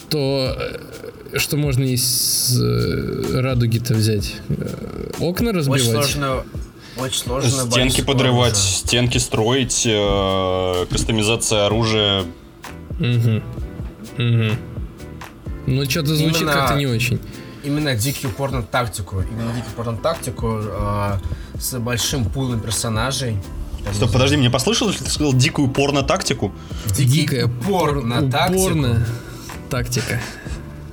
то 0.09 0.57
э, 0.59 0.79
что 1.37 1.57
можно 1.57 1.85
из 1.85 2.59
э, 2.61 3.41
радуги-то 3.41 3.95
взять? 3.95 4.37
Э, 4.49 5.11
окна 5.21 5.53
разбивать? 5.53 5.83
Очень 5.83 5.93
сложно, 5.93 6.45
очень 6.97 7.19
сложно. 7.19 7.51
Стенки 7.51 8.01
боюсь, 8.01 8.07
подрывать, 8.07 8.53
оружие. 8.55 8.73
стенки 8.77 9.19
строить, 9.19 9.83
э, 9.87 10.87
кастомизация 10.91 11.67
оружия. 11.67 12.25
Угу. 12.99 13.43
Угу. 14.19 14.51
Ну, 15.67 15.85
что-то 15.91 16.15
звучит 16.15 16.43
Именно- 16.43 16.53
как-то 16.53 16.75
не 16.77 16.87
очень. 16.87 17.21
Именно 17.63 17.95
дикий 17.95 18.27
упор 18.27 18.51
на 18.53 18.63
тактику. 18.63 19.21
Именно 19.21 19.53
дикий 19.55 19.69
упор 19.75 19.93
на 19.93 19.97
тактику 19.99 20.61
э, 20.63 21.19
с 21.59 21.79
большим 21.79 22.25
пулом 22.25 22.61
персонажей. 22.61 23.37
Стоп, 23.95 24.13
подожди, 24.13 24.37
мне 24.37 24.51
послышалось, 24.51 24.97
что 24.97 25.05
ты 25.05 25.11
сказал 25.11 25.33
дикую 25.33 25.69
порно-тактику? 25.69 26.53
Дикая 26.97 27.47
упор 27.47 28.03
на 28.03 28.31
тактику. 28.31 28.61
упорная 28.61 29.07
тактика. 29.71 30.21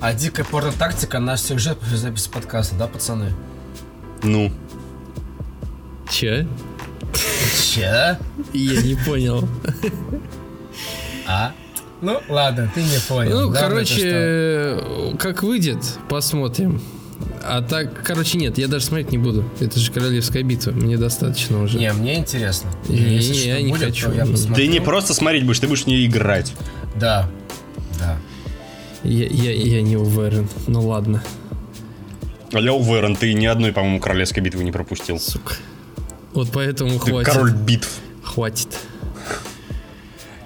А 0.00 0.14
дикая 0.14 0.44
порно-тактика 0.44 1.18
наш 1.18 1.40
сюжет 1.40 1.78
после 1.78 1.96
записи 1.96 2.30
подкаста, 2.30 2.76
да, 2.76 2.86
пацаны? 2.86 3.32
Ну, 4.22 4.52
Че? 6.10 6.46
Че? 7.74 8.18
Я 8.52 8.82
не 8.82 8.94
понял. 9.04 9.48
А? 11.26 11.52
Ну, 12.00 12.20
ладно, 12.28 12.70
ты 12.74 12.82
не 12.82 12.98
понял. 13.08 13.30
Ну, 13.40 13.50
Главное, 13.50 13.60
короче, 13.68 15.16
как 15.18 15.42
выйдет, 15.42 15.78
посмотрим. 16.08 16.80
А 17.42 17.60
так, 17.62 18.02
короче, 18.04 18.38
нет, 18.38 18.56
я 18.58 18.68
даже 18.68 18.84
смотреть 18.84 19.10
не 19.10 19.18
буду. 19.18 19.44
Это 19.58 19.80
же 19.80 19.90
королевская 19.90 20.42
битва, 20.44 20.70
мне 20.70 20.96
достаточно 20.96 21.60
уже. 21.62 21.78
Не, 21.78 21.92
мне 21.92 22.16
интересно. 22.18 22.70
И 22.88 22.92
Не, 22.92 23.16
Если 23.16 23.48
я 23.48 23.60
не 23.60 23.70
будет, 23.70 23.86
хочу. 23.86 24.12
я 24.12 24.24
посмотрю. 24.24 24.54
ты 24.54 24.66
не 24.68 24.80
просто 24.80 25.12
смотреть 25.14 25.44
будешь, 25.44 25.58
ты 25.58 25.66
будешь 25.66 25.82
в 25.82 25.86
нее 25.88 26.06
играть. 26.06 26.54
Да. 26.94 27.28
Я, 29.04 29.26
я, 29.26 29.52
я 29.52 29.82
не 29.82 29.96
уверен. 29.96 30.48
Ну 30.66 30.86
ладно. 30.86 31.22
Алло, 32.52 32.80
Верон, 32.82 33.14
ты 33.14 33.34
ни 33.34 33.46
одной, 33.46 33.72
по-моему, 33.72 34.00
королевской 34.00 34.42
битвы 34.42 34.64
не 34.64 34.72
пропустил. 34.72 35.18
Сука. 35.18 35.54
Вот 36.32 36.50
поэтому 36.52 36.98
Ты 36.98 37.10
хватит. 37.10 37.32
король 37.32 37.52
битв. 37.52 38.00
Хватит. 38.22 38.68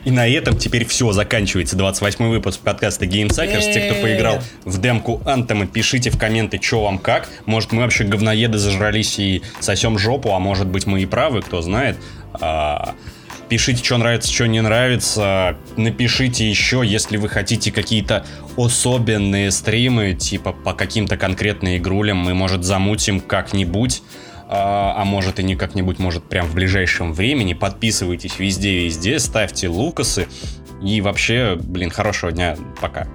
И 0.04 0.10
на 0.10 0.26
этом 0.26 0.56
теперь 0.58 0.84
все, 0.84 1.12
заканчивается 1.12 1.76
28 1.76 2.28
выпуск 2.28 2.58
подкаста 2.60 3.04
Game 3.06 3.28
Suckers. 3.28 3.72
Те, 3.72 3.88
кто 3.88 4.02
поиграл 4.02 4.40
в 4.64 4.80
демку 4.80 5.22
Антома, 5.24 5.66
пишите 5.66 6.10
в 6.10 6.18
комменты, 6.18 6.58
что 6.60 6.82
вам 6.82 6.98
как. 6.98 7.28
Может, 7.46 7.70
мы 7.70 7.82
вообще 7.82 8.02
говноеды 8.02 8.58
зажрались 8.58 9.18
и 9.20 9.42
сосем 9.60 9.98
жопу, 9.98 10.32
а 10.32 10.40
может 10.40 10.66
быть, 10.66 10.86
мы 10.86 11.02
и 11.02 11.06
правы, 11.06 11.40
кто 11.42 11.62
знает. 11.62 11.98
А, 12.34 12.94
Пишите, 13.52 13.84
что 13.84 13.98
нравится, 13.98 14.32
что 14.32 14.46
не 14.46 14.62
нравится. 14.62 15.58
Напишите 15.76 16.48
еще, 16.48 16.80
если 16.82 17.18
вы 17.18 17.28
хотите 17.28 17.70
какие-то 17.70 18.24
особенные 18.56 19.50
стримы, 19.50 20.14
типа 20.14 20.52
по 20.54 20.72
каким-то 20.72 21.18
конкретным 21.18 21.76
игрулям, 21.76 22.16
мы, 22.16 22.32
может, 22.32 22.64
замутим 22.64 23.20
как-нибудь. 23.20 24.02
А, 24.48 24.94
а 24.96 25.04
может 25.04 25.38
и 25.38 25.42
не 25.42 25.54
как-нибудь, 25.54 25.98
может 25.98 26.24
прям 26.24 26.46
в 26.46 26.54
ближайшем 26.54 27.12
времени. 27.12 27.52
Подписывайтесь 27.52 28.38
везде-везде, 28.38 29.18
ставьте 29.18 29.68
лукасы. 29.68 30.28
И 30.82 31.02
вообще, 31.02 31.58
блин, 31.60 31.90
хорошего 31.90 32.32
дня. 32.32 32.56
Пока. 32.80 33.06